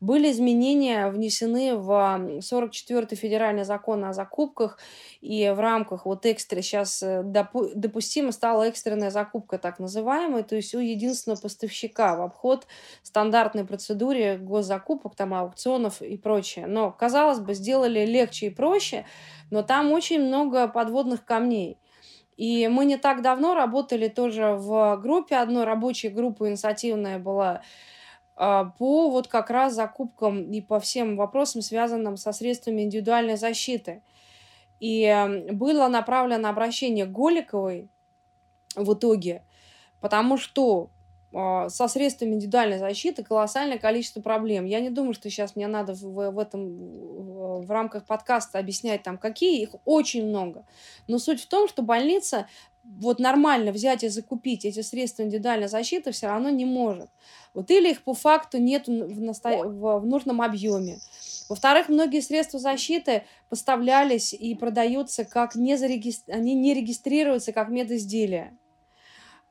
Были 0.00 0.30
изменения 0.30 1.08
внесены 1.08 1.76
в 1.76 2.40
44-й 2.40 3.16
федеральный 3.16 3.64
закон 3.64 4.04
о 4.04 4.12
закупках, 4.12 4.78
и 5.20 5.52
в 5.54 5.60
рамках 5.60 6.06
вот 6.06 6.26
экстра 6.26 6.60
сейчас 6.62 7.02
э, 7.02 7.22
допу- 7.22 7.72
допустимо 7.74 8.32
стала 8.32 8.64
экстренная 8.64 9.10
закупка 9.10 9.58
так 9.58 9.78
называемая, 9.78 10.42
то 10.42 10.56
есть 10.56 10.74
у 10.74 10.78
единственного 10.78 11.40
поставщика 11.40 12.16
в 12.16 12.22
обход 12.22 12.66
стандартной 13.02 13.64
процедуре 13.64 14.36
госзакупок, 14.38 15.14
там 15.16 15.34
аукционов 15.34 16.02
и 16.02 16.16
прочее. 16.16 16.66
Но, 16.66 16.90
казалось 16.90 17.40
бы, 17.40 17.54
сделали 17.54 18.04
легче 18.04 18.46
и 18.46 18.50
проще, 18.50 19.06
но 19.50 19.62
там 19.62 19.92
очень 19.92 20.20
много 20.20 20.68
подводных 20.68 21.24
камней. 21.24 21.78
И 22.36 22.68
мы 22.68 22.84
не 22.84 22.98
так 22.98 23.22
давно 23.22 23.54
работали 23.54 24.08
тоже 24.08 24.56
в 24.58 24.98
группе, 24.98 25.36
одной 25.36 25.64
рабочей 25.64 26.08
группы 26.08 26.48
инициативная 26.48 27.18
была 27.18 27.62
по 28.36 29.10
вот 29.10 29.28
как 29.28 29.50
раз 29.50 29.74
закупкам 29.74 30.50
и 30.50 30.60
по 30.60 30.78
всем 30.78 31.16
вопросам, 31.16 31.62
связанным 31.62 32.16
со 32.16 32.32
средствами 32.32 32.82
индивидуальной 32.82 33.36
защиты. 33.36 34.02
И 34.78 35.46
было 35.52 35.88
направлено 35.88 36.48
обращение 36.48 37.06
Голиковой 37.06 37.88
в 38.74 38.92
итоге, 38.92 39.42
потому 40.00 40.36
что 40.36 40.90
а, 41.38 41.68
со 41.68 41.88
средствами 41.88 42.34
индивидуальной 42.34 42.78
защиты 42.78 43.22
колоссальное 43.22 43.78
количество 43.78 44.20
проблем. 44.20 44.64
Я 44.64 44.80
не 44.80 44.90
думаю, 44.90 45.12
что 45.12 45.28
сейчас 45.28 45.56
мне 45.56 45.66
надо 45.66 45.92
в, 45.92 46.30
в 46.30 46.38
этом 46.38 46.76
в 47.62 47.70
рамках 47.70 48.06
подкаста 48.06 48.58
объяснять 48.58 49.02
там 49.02 49.18
какие, 49.18 49.60
их 49.60 49.74
очень 49.84 50.26
много. 50.26 50.64
Но 51.08 51.18
суть 51.18 51.42
в 51.42 51.46
том, 51.48 51.68
что 51.68 51.82
больница 51.82 52.46
вот 52.98 53.18
нормально 53.18 53.72
взять 53.72 54.04
и 54.04 54.08
закупить 54.08 54.64
эти 54.64 54.80
средства 54.80 55.22
индивидуальной 55.22 55.68
защиты 55.68 56.12
все 56.12 56.28
равно 56.28 56.50
не 56.50 56.64
может. 56.64 57.10
Вот 57.54 57.70
или 57.70 57.90
их 57.90 58.02
по 58.02 58.14
факту 58.14 58.58
нет 58.58 58.86
в, 58.86 59.20
насто... 59.20 59.50
в, 59.64 60.00
в 60.00 60.06
нужном 60.06 60.40
объеме. 60.42 60.98
Во-вторых, 61.48 61.88
многие 61.88 62.20
средства 62.20 62.58
защиты 62.58 63.24
поставлялись 63.48 64.32
и 64.32 64.54
продаются 64.54 65.24
как 65.24 65.54
не 65.54 65.76
зарегистр... 65.76 66.32
они 66.32 66.54
не 66.54 66.74
регистрируются 66.74 67.52
как 67.52 67.68
медизделия. 67.68 68.56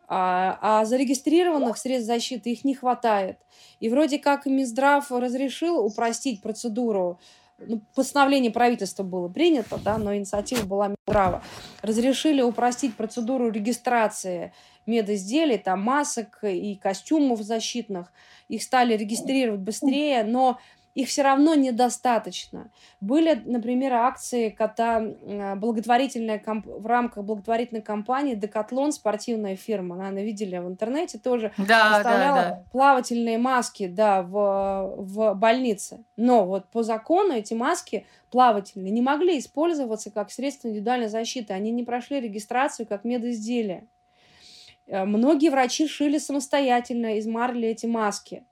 а, 0.08 0.58
а 0.62 0.86
зарегистрированных 0.86 1.78
средств 1.78 2.08
защиты 2.08 2.52
их 2.52 2.64
не 2.64 2.76
хватает. 2.76 3.38
И 3.80 3.90
вроде 3.90 4.20
как 4.20 4.46
Минздрав 4.46 5.12
разрешил 5.12 5.84
упростить 5.84 6.42
процедуру 6.42 7.20
ну, 7.58 7.82
постановление 7.96 8.52
правительства 8.52 9.04
было 9.04 9.30
принято, 9.30 9.78
да, 9.78 9.98
но 9.98 10.16
инициатива 10.16 10.66
была 10.66 10.90
Минздрава. 10.90 11.44
Разрешили 11.82 12.42
упростить 12.42 12.96
процедуру 12.96 13.50
регистрации 13.50 14.54
медизделий, 14.86 15.58
там 15.58 15.82
масок 15.82 16.44
и 16.44 16.76
костюмов 16.76 17.42
защитных. 17.42 18.12
Их 18.50 18.62
стали 18.62 18.96
регистрировать 18.96 19.62
быстрее, 19.62 20.24
но 20.24 20.60
их 20.96 21.10
все 21.10 21.24
равно 21.24 21.56
недостаточно. 21.56 22.72
Были, 23.02 23.42
например, 23.46 23.94
акции, 23.94 24.50
когда 24.50 25.02
благотворительная 25.56 26.40
комп... 26.40 26.66
в 26.66 26.88
рамках 26.88 27.26
благотворительной 27.26 27.82
кампании 27.82 28.34
Декатлон, 28.34 28.94
спортивная 28.94 29.58
фирма, 29.58 29.98
наверное, 29.98 30.24
видели 30.24 30.58
в 30.58 30.68
интернете 30.68 31.20
тоже, 31.20 31.52
да, 31.58 32.02
да, 32.02 32.04
да. 32.04 32.64
плавательные 32.72 33.38
маски 33.38 33.88
да, 33.88 34.22
в, 34.22 34.96
в 34.98 35.34
больнице. 35.36 36.04
Но 36.16 36.46
вот 36.46 36.70
по 36.70 36.82
закону 36.82 37.34
эти 37.34 37.54
маски 37.54 38.06
плавательные 38.32 38.92
не 38.92 39.02
могли 39.02 39.38
использоваться 39.38 40.12
как 40.12 40.32
средство 40.32 40.70
индивидуальной 40.70 41.10
защиты. 41.10 41.54
Они 41.54 41.72
не 41.72 41.84
прошли 41.84 42.22
регистрацию 42.22 42.88
как 42.88 43.04
медизделия. 43.04 43.86
Э, 44.88 45.04
многие 45.04 45.50
врачи 45.50 45.88
шили 45.88 46.20
самостоятельно 46.20 47.18
из 47.18 47.28
марли 47.28 47.68
эти 47.68 47.86
маски. 47.86 48.46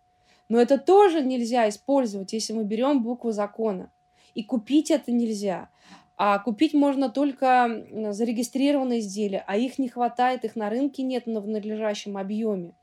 Но 0.53 0.61
это 0.61 0.77
тоже 0.77 1.23
нельзя 1.23 1.67
использовать, 1.67 2.31
если 2.31 2.53
мы 2.53 2.63
берем 2.63 3.01
букву 3.01 3.31
закона. 3.31 3.91
И 4.35 4.43
купить 4.43 4.91
это 4.91 5.11
нельзя. 5.11 5.69
А 6.15 6.37
купить 6.37 6.75
можно 6.75 7.09
только 7.09 7.83
зарегистрированные 8.11 8.99
изделия, 8.99 9.43
а 9.47 9.57
их 9.57 9.79
не 9.79 9.89
хватает, 9.89 10.45
их 10.45 10.55
на 10.55 10.69
рынке 10.69 11.01
нет 11.01 11.25
в 11.25 11.47
надлежащем 11.47 12.17
объеме. 12.17 12.75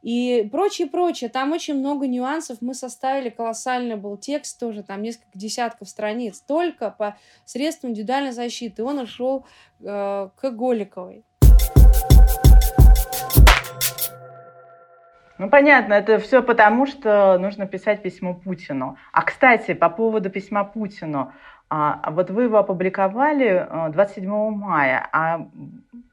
И 0.00 0.48
прочее, 0.50 0.88
прочее. 0.88 1.28
Там 1.28 1.52
очень 1.52 1.74
много 1.74 2.06
нюансов. 2.06 2.62
Мы 2.62 2.72
составили 2.72 3.28
колоссальный 3.28 3.96
был 3.96 4.16
текст 4.16 4.58
тоже, 4.58 4.82
там 4.82 5.02
несколько 5.02 5.38
десятков 5.38 5.86
страниц, 5.90 6.40
только 6.40 6.90
по 6.90 7.18
средствам 7.44 7.90
индивидуальной 7.90 8.32
защиты. 8.32 8.84
Он 8.84 9.00
ушел 9.00 9.44
э, 9.80 9.84
к 10.34 10.50
Голиковой. 10.50 11.26
Ну, 15.38 15.50
понятно, 15.50 15.94
это 15.94 16.18
все 16.18 16.42
потому, 16.42 16.86
что 16.86 17.38
нужно 17.38 17.66
писать 17.66 18.02
письмо 18.02 18.34
Путину. 18.34 18.96
А, 19.12 19.22
кстати, 19.22 19.74
по 19.74 19.88
поводу 19.88 20.30
письма 20.30 20.64
Путину. 20.64 21.32
А, 21.68 22.10
вот 22.10 22.30
вы 22.30 22.44
его 22.44 22.58
опубликовали 22.58 23.66
27 23.90 24.24
э, 24.24 24.50
мая, 24.50 25.08
а, 25.12 25.48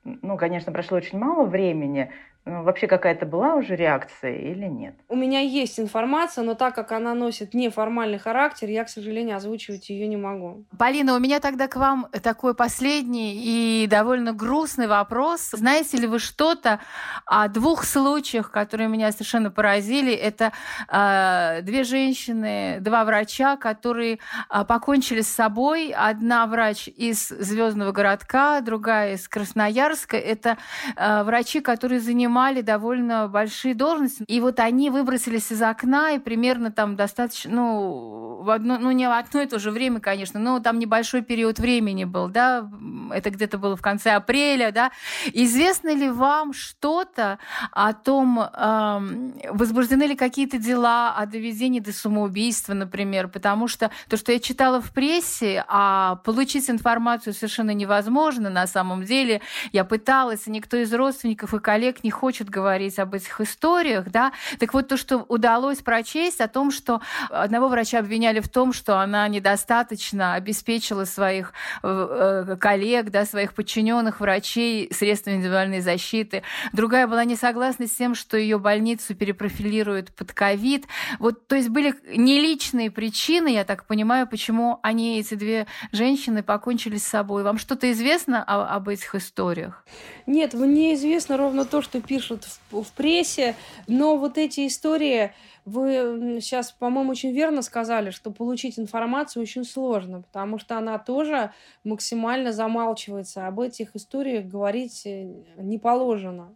ну, 0.03 0.37
конечно, 0.37 0.71
прошло 0.71 0.97
очень 0.97 1.19
мало 1.19 1.45
времени, 1.45 2.09
вообще 2.45 2.87
какая-то 2.87 3.25
была 3.25 3.55
уже 3.55 3.75
реакция 3.75 4.35
или 4.35 4.65
нет? 4.65 4.95
У 5.07 5.15
меня 5.15 5.41
есть 5.41 5.79
информация, 5.79 6.43
но 6.43 6.55
так 6.55 6.73
как 6.73 6.91
она 6.91 7.13
носит 7.13 7.53
неформальный 7.53 8.17
характер, 8.17 8.67
я, 8.69 8.83
к 8.83 8.89
сожалению, 8.89 9.37
озвучивать 9.37 9.89
ее 9.89 10.07
не 10.07 10.17
могу. 10.17 10.65
Полина, 10.77 11.15
у 11.15 11.19
меня 11.19 11.39
тогда 11.39 11.67
к 11.67 11.75
вам 11.75 12.07
такой 12.23 12.55
последний 12.55 13.35
и 13.35 13.87
довольно 13.87 14.33
грустный 14.33 14.87
вопрос. 14.87 15.51
Знаете 15.51 15.97
ли 15.97 16.07
вы 16.07 16.17
что-то 16.17 16.79
о 17.25 17.47
двух 17.47 17.83
случаях, 17.83 18.49
которые 18.49 18.89
меня 18.89 19.11
совершенно 19.11 19.51
поразили? 19.51 20.13
Это 20.13 20.51
э, 20.87 21.61
две 21.61 21.83
женщины, 21.83 22.77
два 22.81 23.05
врача, 23.05 23.55
которые 23.55 24.17
э, 24.49 24.65
покончили 24.65 25.21
с 25.21 25.29
собой. 25.29 25.93
Одна 25.95 26.47
врач 26.47 26.87
из 26.87 27.29
Звездного 27.29 27.91
городка, 27.91 28.61
другая 28.61 29.13
из 29.13 29.27
Красноярска. 29.27 30.17
Это 30.17 30.57
э, 30.95 31.23
врачи, 31.23 31.59
которые 31.59 31.99
занимаются 31.99 32.30
занимали 32.31 32.61
довольно 32.61 33.27
большие 33.27 33.75
должности. 33.75 34.23
И 34.27 34.39
вот 34.39 34.59
они 34.59 34.89
выбросились 34.89 35.51
из 35.51 35.61
окна 35.61 36.11
и 36.13 36.19
примерно 36.19 36.71
там 36.71 36.95
достаточно, 36.95 37.51
ну, 37.51 38.30
в 38.41 38.49
одно, 38.49 38.77
ну, 38.77 38.91
не 38.91 39.07
в 39.07 39.11
одно 39.11 39.41
и 39.41 39.45
то 39.45 39.59
же 39.59 39.71
время, 39.71 39.99
конечно, 39.99 40.39
но 40.39 40.59
там 40.59 40.79
небольшой 40.79 41.21
период 41.21 41.59
времени 41.59 42.05
был, 42.05 42.27
да, 42.27 42.69
это 43.13 43.29
где-то 43.29 43.57
было 43.57 43.75
в 43.75 43.81
конце 43.81 44.11
апреля, 44.11 44.71
да. 44.71 44.91
Известно 45.33 45.93
ли 45.93 46.09
вам 46.09 46.53
что-то 46.53 47.39
о 47.71 47.93
том, 47.93 48.39
э, 48.39 49.51
возбуждены 49.51 50.03
ли 50.03 50.15
какие-то 50.15 50.57
дела 50.57 51.13
о 51.15 51.25
доведении 51.25 51.79
до 51.79 51.93
самоубийства, 51.93 52.73
например, 52.73 53.27
потому 53.27 53.67
что 53.67 53.91
то, 54.09 54.17
что 54.17 54.31
я 54.31 54.39
читала 54.39 54.81
в 54.81 54.91
прессе, 54.91 55.63
а 55.67 56.15
получить 56.17 56.69
информацию 56.69 57.33
совершенно 57.33 57.71
невозможно 57.71 58.49
на 58.49 58.67
самом 58.67 59.03
деле. 59.03 59.41
Я 59.71 59.85
пыталась, 59.85 60.47
и 60.47 60.51
никто 60.51 60.77
из 60.77 60.93
родственников 60.93 61.53
и 61.53 61.59
коллег 61.59 62.03
не 62.03 62.11
хочет 62.11 62.49
говорить 62.49 62.97
об 62.99 63.13
этих 63.13 63.39
историях, 63.41 64.09
да, 64.09 64.31
так 64.59 64.73
вот 64.73 64.87
то, 64.87 64.97
что 64.97 65.17
удалось 65.27 65.79
прочесть 65.79 66.41
о 66.41 66.47
том, 66.47 66.71
что 66.71 67.01
одного 67.29 67.67
врача 67.67 68.01
обвиняли 68.31 68.39
в 68.39 68.49
том, 68.49 68.73
что 68.73 68.99
она 68.99 69.27
недостаточно 69.27 70.33
обеспечила 70.35 71.05
своих 71.05 71.53
э, 71.83 72.45
э, 72.47 72.55
коллег, 72.57 73.09
да, 73.09 73.25
своих 73.25 73.53
подчиненных 73.53 74.19
врачей 74.19 74.89
средствами 74.93 75.35
индивидуальной 75.35 75.81
защиты. 75.81 76.43
Другая 76.73 77.07
была 77.07 77.25
не 77.25 77.35
согласна 77.35 77.87
с 77.87 77.91
тем, 77.91 78.15
что 78.15 78.37
ее 78.37 78.57
больницу 78.57 79.15
перепрофилируют 79.15 80.13
под 80.15 80.31
ковид. 80.33 80.85
Вот, 81.19 81.47
то 81.47 81.55
есть 81.55 81.69
были 81.69 81.93
не 82.15 82.39
личные 82.39 82.89
причины, 82.89 83.49
я 83.49 83.63
так 83.63 83.85
понимаю, 83.85 84.27
почему 84.27 84.79
они, 84.83 85.19
эти 85.19 85.35
две 85.35 85.67
женщины, 85.91 86.43
покончили 86.43 86.97
с 86.97 87.03
собой. 87.03 87.43
Вам 87.43 87.57
что-то 87.57 87.91
известно 87.91 88.43
о, 88.43 88.75
об 88.75 88.87
этих 88.87 89.15
историях? 89.15 89.83
Нет, 90.25 90.53
мне 90.53 90.93
известно 90.93 91.37
ровно 91.37 91.65
то, 91.65 91.81
что 91.81 92.01
пишут 92.01 92.45
в, 92.71 92.83
в 92.83 92.91
прессе, 92.93 93.55
но 93.87 94.17
вот 94.17 94.37
эти 94.37 94.67
истории, 94.67 95.31
вы 95.65 96.39
сейчас, 96.41 96.71
по-моему, 96.71 97.11
очень 97.11 97.31
верно 97.31 97.61
сказали, 97.61 98.09
что 98.09 98.31
получить 98.31 98.79
информацию 98.79 99.43
очень 99.43 99.63
сложно, 99.63 100.21
потому 100.21 100.57
что 100.57 100.77
она 100.77 100.97
тоже 100.99 101.53
максимально 101.83 102.51
замалчивается. 102.51 103.47
Об 103.47 103.59
этих 103.59 103.95
историях 103.95 104.45
говорить 104.45 105.05
э, 105.05 105.43
не 105.57 105.77
положено. 105.77 106.55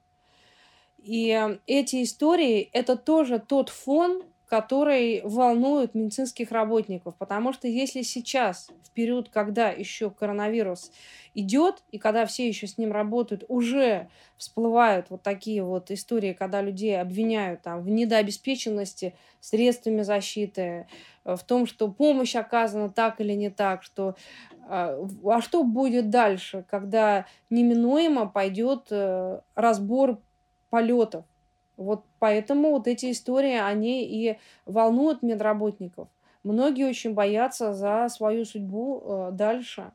И 0.97 1.57
эти 1.67 2.01
истории— 2.01 2.61
это 2.73 2.95
тоже 2.95 3.37
тот 3.37 3.69
фон, 3.69 4.23
который 4.47 5.21
волнует 5.23 5.95
медицинских 5.95 6.51
работников. 6.51 7.15
Потому 7.15 7.53
что 7.53 7.67
если 7.67 8.01
сейчас, 8.03 8.69
в 8.83 8.91
период, 8.91 9.29
когда 9.29 9.69
еще 9.69 10.09
коронавирус 10.09 10.91
идет, 11.33 11.83
и 11.91 11.97
когда 11.97 12.25
все 12.25 12.47
еще 12.47 12.67
с 12.67 12.77
ним 12.77 12.91
работают, 12.91 13.43
уже 13.47 14.07
всплывают 14.37 15.09
вот 15.09 15.23
такие 15.23 15.63
вот 15.63 15.91
истории, 15.91 16.33
когда 16.33 16.61
людей 16.61 16.99
обвиняют 16.99 17.61
там, 17.61 17.81
в 17.81 17.89
недообеспеченности 17.89 19.15
средствами 19.39 20.01
защиты, 20.01 20.87
э, 21.23 21.35
в 21.35 21.43
том, 21.43 21.65
что 21.65 21.87
помощь 21.89 22.35
оказана 22.35 22.89
так 22.89 23.19
или 23.21 23.33
не 23.33 23.49
так, 23.49 23.83
что 23.83 24.15
а, 24.67 24.97
а 25.25 25.41
что 25.41 25.63
будет 25.63 26.09
дальше, 26.09 26.65
когда 26.69 27.25
неминуемо 27.49 28.27
пойдет 28.27 28.87
э, 28.89 29.41
разбор 29.53 30.19
полетов 30.69 31.25
вот 31.77 32.03
поэтому 32.19 32.71
вот 32.71 32.87
эти 32.87 33.11
истории, 33.11 33.57
они 33.57 34.05
и 34.05 34.39
волнуют 34.65 35.21
медработников. 35.21 36.07
Многие 36.43 36.87
очень 36.87 37.13
боятся 37.13 37.73
за 37.73 38.07
свою 38.09 38.45
судьбу 38.45 39.01
э, 39.03 39.29
дальше. 39.31 39.91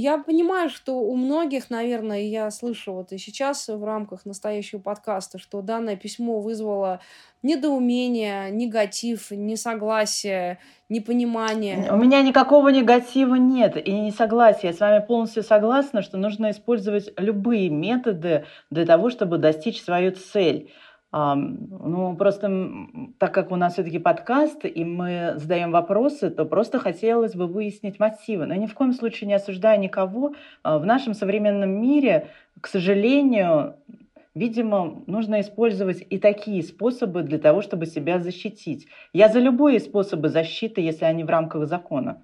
Я 0.00 0.16
понимаю, 0.18 0.70
что 0.70 1.00
у 1.00 1.16
многих, 1.16 1.70
наверное, 1.70 2.20
я 2.20 2.52
слышу 2.52 2.92
вот 2.92 3.10
и 3.10 3.18
сейчас 3.18 3.66
в 3.66 3.82
рамках 3.82 4.24
настоящего 4.26 4.78
подкаста, 4.78 5.40
что 5.40 5.60
данное 5.60 5.96
письмо 5.96 6.38
вызвало 6.38 7.00
недоумение, 7.42 8.48
негатив, 8.52 9.32
несогласие, 9.32 10.60
непонимание. 10.88 11.90
У 11.90 11.96
меня 11.96 12.22
никакого 12.22 12.68
негатива 12.68 13.34
нет 13.34 13.76
и 13.76 13.90
несогласия. 13.90 14.68
Я 14.68 14.72
с 14.72 14.78
вами 14.78 15.04
полностью 15.04 15.42
согласна, 15.42 16.02
что 16.02 16.16
нужно 16.16 16.52
использовать 16.52 17.12
любые 17.16 17.68
методы 17.68 18.44
для 18.70 18.86
того, 18.86 19.10
чтобы 19.10 19.38
достичь 19.38 19.82
свою 19.82 20.12
цель. 20.12 20.70
Ну, 21.10 22.16
просто 22.18 22.50
так 23.18 23.32
как 23.32 23.50
у 23.50 23.56
нас 23.56 23.74
все-таки 23.74 23.98
подкаст, 23.98 24.66
и 24.66 24.84
мы 24.84 25.34
задаем 25.36 25.70
вопросы, 25.70 26.28
то 26.28 26.44
просто 26.44 26.78
хотелось 26.78 27.34
бы 27.34 27.46
выяснить 27.46 27.98
мотивы. 27.98 28.44
Но 28.44 28.54
ни 28.54 28.66
в 28.66 28.74
коем 28.74 28.92
случае 28.92 29.28
не 29.28 29.34
осуждаю 29.34 29.80
никого. 29.80 30.34
А, 30.62 30.78
в 30.78 30.84
нашем 30.84 31.14
современном 31.14 31.70
мире, 31.70 32.28
к 32.60 32.66
сожалению, 32.66 33.76
видимо, 34.34 35.02
нужно 35.06 35.40
использовать 35.40 36.06
и 36.10 36.18
такие 36.18 36.62
способы 36.62 37.22
для 37.22 37.38
того, 37.38 37.62
чтобы 37.62 37.86
себя 37.86 38.18
защитить. 38.18 38.86
Я 39.14 39.30
за 39.30 39.38
любые 39.38 39.80
способы 39.80 40.28
защиты, 40.28 40.82
если 40.82 41.06
они 41.06 41.24
в 41.24 41.30
рамках 41.30 41.66
закона. 41.66 42.22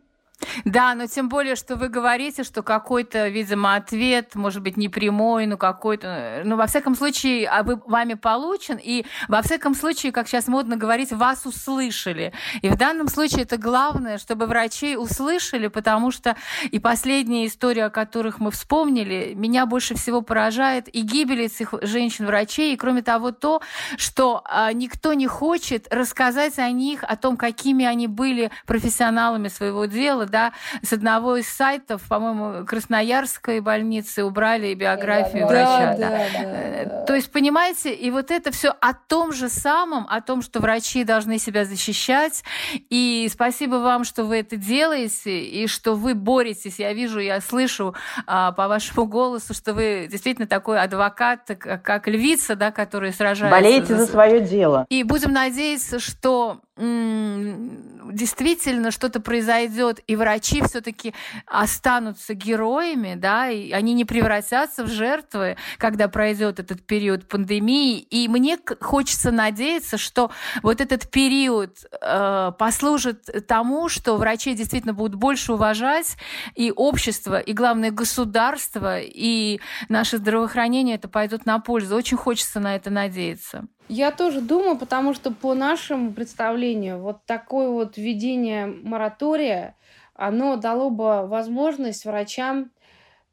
Да, 0.64 0.95
но 0.95 1.07
тем 1.07 1.29
более, 1.29 1.57
что 1.57 1.77
вы 1.77 1.88
говорите, 1.88 2.45
что 2.45 2.62
какой-то, 2.62 3.29
видимо, 3.29 3.75
ответ, 3.75 4.35
может 4.35 4.62
быть, 4.62 4.77
не 4.77 4.88
прямой, 4.88 5.47
но 5.47 5.57
какой-то... 5.57 6.43
Ну, 6.45 6.57
во 6.57 6.67
всяком 6.67 6.95
случае, 6.95 7.49
а 7.49 7.62
вы, 7.62 7.81
вами 7.87 8.14
получен, 8.14 8.79
и 8.83 9.05
во 9.29 9.43
всяком 9.43 9.75
случае, 9.75 10.12
как 10.12 10.29
сейчас 10.29 10.49
модно 10.49 10.77
говорить, 10.77 11.12
вас 11.12 11.47
услышали. 11.47 12.33
И 12.62 12.69
в 12.69 12.77
данном 12.77 13.09
случае 13.09 13.43
это 13.43 13.57
главное, 13.57 14.19
чтобы 14.19 14.47
врачей 14.47 14.97
услышали, 14.97 15.69
потому 15.69 16.11
что 16.11 16.37
и 16.71 16.79
последняя 16.79 17.47
история, 17.47 17.87
о 17.87 17.90
которых 17.90 18.38
мы 18.38 18.51
вспомнили, 18.51 19.33
меня 19.35 19.67
больше 19.67 19.95
всего 19.95 20.23
поражает 20.23 20.88
и 20.95 21.01
гибель 21.03 21.43
этих 21.43 21.75
женщин-врачей, 21.83 22.75
и 22.75 22.77
кроме 22.77 23.03
того, 23.03 23.33
то, 23.33 23.62
что 23.97 24.43
а, 24.45 24.73
никто 24.73 25.12
не 25.14 25.27
хочет 25.27 25.87
рассказать 25.93 26.59
о 26.59 26.71
них, 26.71 27.03
о 27.03 27.17
том, 27.17 27.37
какими 27.37 27.85
они 27.85 28.07
были 28.07 28.51
профессионалами 28.67 29.49
своего 29.49 29.87
дела, 29.87 30.27
да, 30.27 30.44
с 30.83 30.93
одного 30.93 31.37
из 31.37 31.49
сайтов, 31.49 32.03
по-моему, 32.09 32.67
Красноярской 32.67 33.61
больницы 33.61 34.25
убрали 34.25 34.75
биографию 34.75 35.47
да, 35.47 35.49
врача. 35.49 35.97
Да, 35.97 36.11
да. 36.11 36.11
Да, 36.11 36.43
э, 36.43 36.87
да. 36.87 37.05
То 37.05 37.15
есть, 37.15 37.31
понимаете, 37.31 37.95
и 37.95 38.11
вот 38.11 38.31
это 38.31 38.51
все 38.51 38.75
о 38.81 38.95
том 38.95 39.33
же 39.33 39.49
самом, 39.49 40.07
о 40.09 40.21
том, 40.21 40.43
что 40.43 40.61
врачи 40.61 41.05
должны 41.05 41.39
себя 41.39 41.65
защищать. 41.65 42.45
И 42.91 43.29
спасибо 43.33 43.77
вам, 43.77 44.05
что 44.05 44.25
вы 44.25 44.39
это 44.39 44.57
делаете, 44.57 45.41
и 45.41 45.67
что 45.67 45.95
вы 45.95 46.15
боретесь. 46.15 46.79
Я 46.79 46.93
вижу, 46.93 47.21
я 47.21 47.41
слышу 47.41 47.95
а, 48.27 48.53
по 48.53 48.69
вашему 48.69 49.07
голосу, 49.07 49.55
что 49.55 49.75
вы 49.75 50.09
действительно 50.11 50.47
такой 50.47 50.81
адвокат, 50.81 51.51
как 51.57 52.09
львица, 52.09 52.57
да, 52.57 52.71
который 52.71 53.13
сражается. 53.13 53.57
Болеете 53.57 53.95
за, 53.95 54.07
за 54.07 54.13
свое 54.13 54.41
дело. 54.41 54.87
И 54.89 55.03
будем 55.03 55.33
надеяться, 55.33 55.99
что 55.99 56.61
действительно 56.77 58.91
что-то 58.91 59.21
произойдет, 59.21 60.01
и 60.07 60.17
врачи 60.17 60.61
все-таки 60.63 61.15
останутся 61.47 62.35
героями, 62.35 63.15
да, 63.15 63.49
и 63.49 63.71
они 63.71 63.95
не 63.95 64.05
превратятся 64.05 64.83
в 64.83 64.89
жертвы, 64.89 65.57
когда 65.79 66.09
пройдет 66.09 66.59
этот 66.59 66.85
период 66.85 67.29
пандемии. 67.29 68.01
И 68.01 68.27
мне 68.29 68.59
хочется 68.81 69.31
надеяться, 69.31 69.99
что 69.99 70.33
вот 70.63 70.81
этот 70.81 71.09
период 71.11 71.79
э, 72.01 72.53
послужит 72.59 73.47
тому, 73.47 73.89
что 73.89 74.17
врачи 74.17 74.55
действительно 74.55 74.95
будут 74.95 75.15
больше 75.15 75.53
уважать, 75.53 76.17
и 76.57 76.73
общество, 76.75 77.39
и 77.39 77.53
главное 77.53 77.93
государство, 77.93 78.99
и 79.01 79.61
наше 79.89 80.19
здравоохранение 80.19 80.97
это 80.97 81.09
пойдут 81.09 81.47
на 81.47 81.61
пользу. 81.61 81.95
Очень 81.95 82.17
хочется 82.17 82.59
на 82.59 82.75
это 82.75 82.91
надеяться. 82.91 83.69
Я 83.88 84.12
тоже 84.12 84.40
думаю, 84.40 84.79
потому 84.79 85.12
что 85.12 85.31
по 85.31 85.55
нашему 85.55 86.12
представлению 86.12 87.01
вот 87.01 87.25
такое 87.27 87.68
вот 87.68 87.99
введение 87.99 88.66
моратория, 88.66 89.77
оно 90.14 90.57
дало 90.57 90.88
бы 90.88 91.27
возможность 91.27 92.07
врачам, 92.07 92.70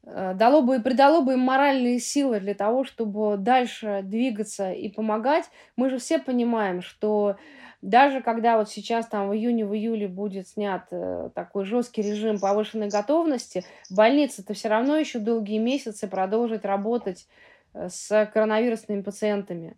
э, 0.04 0.34
дало 0.34 0.60
бы 0.60 0.76
и 0.76 0.80
придало 0.80 1.22
бы 1.22 1.34
им 1.34 1.40
моральные 1.40 2.00
силы 2.00 2.38
для 2.38 2.54
того, 2.54 2.84
чтобы 2.84 3.38
дальше 3.38 4.00
двигаться 4.02 4.72
и 4.72 4.90
помогать. 4.90 5.48
Мы 5.76 5.88
же 5.88 5.96
все 5.98 6.18
понимаем, 6.18 6.82
что 6.82 7.36
даже 7.80 8.20
когда 8.20 8.58
вот 8.58 8.68
сейчас 8.68 9.06
там 9.06 9.30
в 9.30 9.34
июне, 9.34 9.64
в 9.64 9.74
июле 9.74 10.06
будет 10.06 10.48
снят 10.48 10.86
э, 10.90 11.30
такой 11.34 11.64
жесткий 11.64 12.02
режим 12.02 12.38
повышенной 12.38 12.88
готовности, 12.88 13.64
больница-то 13.90 14.52
все 14.52 14.68
равно 14.68 14.96
еще 14.96 15.18
долгие 15.18 15.58
месяцы 15.58 16.08
продолжит 16.08 16.66
работать 16.66 17.26
э, 17.72 17.88
с 17.88 18.30
коронавирусными 18.34 19.00
пациентами. 19.00 19.76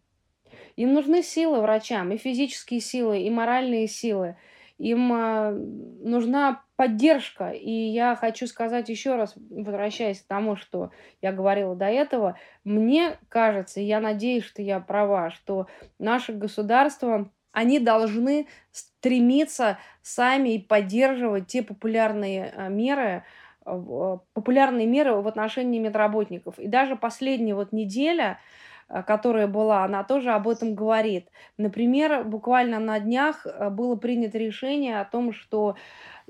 Им 0.77 0.93
нужны 0.93 1.23
силы 1.23 1.61
врачам, 1.61 2.13
и 2.13 2.17
физические 2.17 2.81
силы, 2.81 3.23
и 3.23 3.31
моральные 3.31 3.89
силы. 3.89 4.37
Им 4.79 5.13
э, 5.13 5.51
нужна 5.53 6.65
поддержка. 6.77 7.51
И 7.51 7.71
я 7.71 8.17
хочу 8.17 8.47
сказать 8.47 8.89
еще 8.89 9.15
раз, 9.15 9.35
возвращаясь 9.51 10.21
к 10.21 10.27
тому, 10.27 10.57
что 10.57 10.91
я 11.23 11.33
говорила 11.33 11.77
до 11.77 11.87
этого, 11.87 12.37
мне 12.65 13.17
кажется, 13.29 13.81
я 13.81 14.01
надеюсь, 14.01 14.45
что 14.45 14.63
я 14.63 14.81
права, 14.81 15.31
что 15.31 15.69
наше 15.99 16.33
государство, 16.33 17.31
они 17.53 17.79
должны 17.79 18.49
стремиться 18.73 19.79
сами 20.03 20.55
и 20.55 20.59
поддерживать 20.59 21.47
те 21.47 21.63
популярные 21.63 22.53
а, 22.57 22.69
меры, 22.69 23.23
а, 23.65 24.19
популярные 24.33 24.87
меры 24.87 25.15
в 25.15 25.29
отношении 25.29 25.79
медработников. 25.79 26.59
И 26.59 26.67
даже 26.67 26.97
последняя 26.97 27.55
вот 27.55 27.73
неделя, 27.73 28.41
которая 28.89 29.47
была, 29.47 29.85
она 29.85 30.05
тоже 30.05 30.31
об 30.33 30.49
этом 30.49 30.75
говорит. 30.75 31.29
Например, 31.57 32.25
буквально 32.25 32.79
на 32.79 33.01
днях 33.01 33.47
э, 33.47 33.71
было 33.71 33.97
принято 33.97 34.39
решение 34.39 35.01
о 35.01 35.05
том, 35.05 35.33
что 35.33 35.77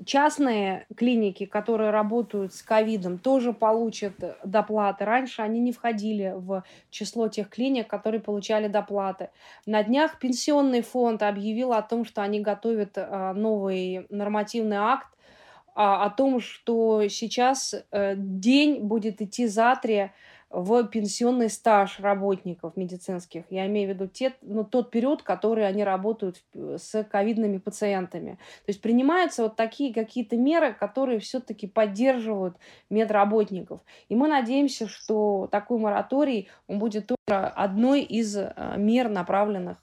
частные 0.03 0.87
клиники, 0.95 1.45
которые 1.45 1.91
работают 1.91 2.53
с 2.53 2.61
ковидом, 2.61 3.17
тоже 3.17 3.53
получат 3.53 4.13
доплаты. 4.43 5.05
Раньше 5.05 5.41
они 5.41 5.59
не 5.59 5.71
входили 5.71 6.33
в 6.35 6.63
число 6.89 7.27
тех 7.27 7.49
клиник, 7.49 7.87
которые 7.87 8.21
получали 8.21 8.67
доплаты. 8.67 9.29
На 9.65 9.83
днях 9.83 10.19
пенсионный 10.19 10.81
фонд 10.81 11.23
объявил 11.23 11.73
о 11.73 11.81
том, 11.81 12.05
что 12.05 12.21
они 12.21 12.39
готовят 12.39 12.97
э, 12.97 13.33
новый 13.33 14.05
нормативный 14.09 14.77
акт 14.77 15.07
а, 15.77 16.05
о 16.05 16.09
том, 16.09 16.39
что 16.39 17.07
сейчас 17.09 17.75
день 17.91 18.79
будет 18.79 19.21
идти 19.21 19.45
за 19.45 19.77
три 19.81 20.11
в 20.55 20.85
пенсионный 20.85 21.49
стаж 21.49 21.99
работников 21.99 22.77
медицинских. 22.77 23.43
Я 23.49 23.67
имею 23.67 23.89
в 23.89 23.93
виду 23.93 24.07
те, 24.07 24.33
ну, 24.41 24.63
тот 24.63 24.89
период, 24.89 25.21
который 25.21 25.67
они 25.67 25.83
работают 25.83 26.41
с 26.53 27.03
ковидными 27.03 27.57
пациентами. 27.57 28.39
То 28.65 28.69
есть 28.69 28.81
принимаются 28.81 29.43
вот 29.43 29.57
такие 29.57 29.93
какие-то 29.93 30.37
меры, 30.37 30.73
которые 30.73 31.19
все-таки 31.19 31.67
поддерживают 31.67 32.55
медработников. 32.89 33.81
И 34.07 34.15
мы 34.15 34.29
надеемся, 34.29 34.87
что 34.87 35.49
такой 35.51 35.77
мораторий 35.77 36.47
он 36.67 36.79
будет 36.79 37.11
одной 37.27 38.01
из 38.03 38.37
э, 38.37 38.53
мер, 38.77 39.09
направленных 39.09 39.77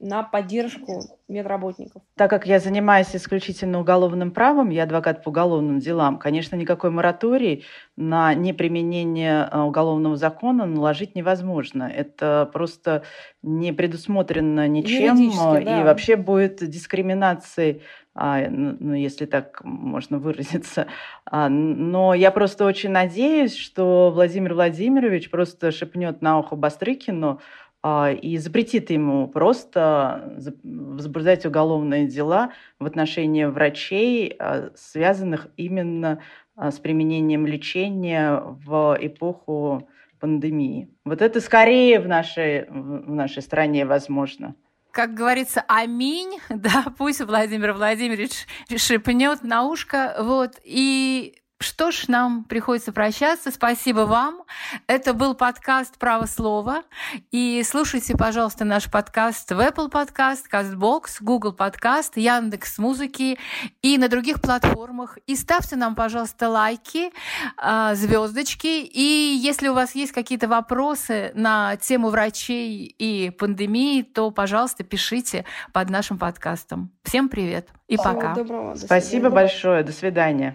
на 0.00 0.22
поддержку 0.22 1.02
медработников. 1.28 2.02
Так 2.16 2.28
как 2.30 2.46
я 2.46 2.58
занимаюсь 2.58 3.14
исключительно 3.14 3.80
уголовным 3.80 4.30
правом, 4.32 4.70
я 4.70 4.82
адвокат 4.82 5.22
по 5.22 5.30
уголовным 5.30 5.78
делам, 5.78 6.18
конечно, 6.18 6.56
никакой 6.56 6.90
мораторий 6.90 7.64
на 7.96 8.34
неприменение 8.34 9.48
э, 9.50 9.60
уголовного 9.60 10.16
закона 10.16 10.66
наложить 10.66 11.14
невозможно. 11.14 11.84
Это 11.84 12.50
просто 12.52 13.04
не 13.42 13.72
предусмотрено 13.72 14.68
ничем 14.68 15.16
да. 15.36 15.80
и 15.80 15.84
вообще 15.84 16.16
будет 16.16 16.68
дискриминацией 16.68 17.82
а, 18.16 18.48
ну, 18.48 18.76
ну, 18.78 18.94
если 18.94 19.26
так 19.26 19.60
можно 19.64 20.18
выразиться. 20.18 20.86
А, 21.24 21.48
но 21.48 22.14
я 22.14 22.30
просто 22.30 22.64
очень 22.64 22.90
надеюсь, 22.90 23.56
что 23.56 24.12
Владимир 24.14 24.54
Владимирович 24.54 25.30
просто 25.30 25.72
шепнет 25.72 26.22
на 26.22 26.38
ухо 26.38 26.54
Бастрыкину, 26.54 27.40
и 27.84 28.38
запретит 28.38 28.88
ему 28.88 29.28
просто 29.28 30.38
возбуждать 30.62 31.44
уголовные 31.44 32.06
дела 32.06 32.52
в 32.78 32.86
отношении 32.86 33.44
врачей, 33.44 34.34
а, 34.38 34.70
связанных 34.74 35.48
именно 35.58 36.22
а, 36.56 36.70
с 36.70 36.78
применением 36.78 37.46
лечения 37.46 38.40
в 38.40 38.96
эпоху 38.98 39.86
пандемии. 40.18 40.88
Вот 41.04 41.20
это 41.20 41.42
скорее 41.42 42.00
в 42.00 42.08
нашей, 42.08 42.64
в 42.70 43.10
нашей 43.14 43.42
стране 43.42 43.84
возможно 43.84 44.54
как 44.90 45.12
говорится, 45.12 45.64
аминь, 45.66 46.38
да, 46.48 46.84
пусть 46.96 47.20
Владимир 47.20 47.72
Владимирович 47.72 48.46
шепнет 48.76 49.42
на 49.42 49.64
ушко, 49.64 50.14
вот, 50.20 50.52
и 50.62 51.34
что 51.64 51.90
ж, 51.90 52.08
нам 52.08 52.44
приходится 52.44 52.92
прощаться. 52.92 53.50
Спасибо 53.50 54.00
вам. 54.00 54.42
Это 54.86 55.14
был 55.14 55.34
подкаст 55.34 55.98
«Право 55.98 56.26
слова». 56.26 56.82
И 57.30 57.62
слушайте, 57.64 58.14
пожалуйста, 58.16 58.64
наш 58.64 58.90
подкаст 58.90 59.50
в 59.50 59.58
Apple 59.58 59.90
Podcast, 59.90 60.42
CastBox, 60.52 61.16
Google 61.20 61.54
Podcast, 61.56 62.12
Яндекс 62.16 62.78
Музыки 62.78 63.38
и 63.82 63.98
на 63.98 64.08
других 64.08 64.42
платформах. 64.42 65.18
И 65.26 65.36
ставьте 65.36 65.76
нам, 65.76 65.94
пожалуйста, 65.94 66.50
лайки, 66.50 67.12
а, 67.56 67.94
звездочки. 67.94 68.84
И 68.84 69.38
если 69.42 69.68
у 69.68 69.74
вас 69.74 69.94
есть 69.94 70.12
какие-то 70.12 70.48
вопросы 70.48 71.32
на 71.34 71.76
тему 71.76 72.10
врачей 72.10 72.94
и 72.98 73.30
пандемии, 73.30 74.02
то, 74.02 74.30
пожалуйста, 74.30 74.84
пишите 74.84 75.46
под 75.72 75.88
нашим 75.88 76.18
подкастом. 76.18 76.90
Всем 77.04 77.28
привет 77.28 77.68
и 77.88 77.96
Всего 77.96 78.14
пока. 78.14 78.34
Доброго, 78.34 78.74
Спасибо 78.74 79.30
большое. 79.30 79.82
До 79.82 79.92
свидания. 79.92 80.52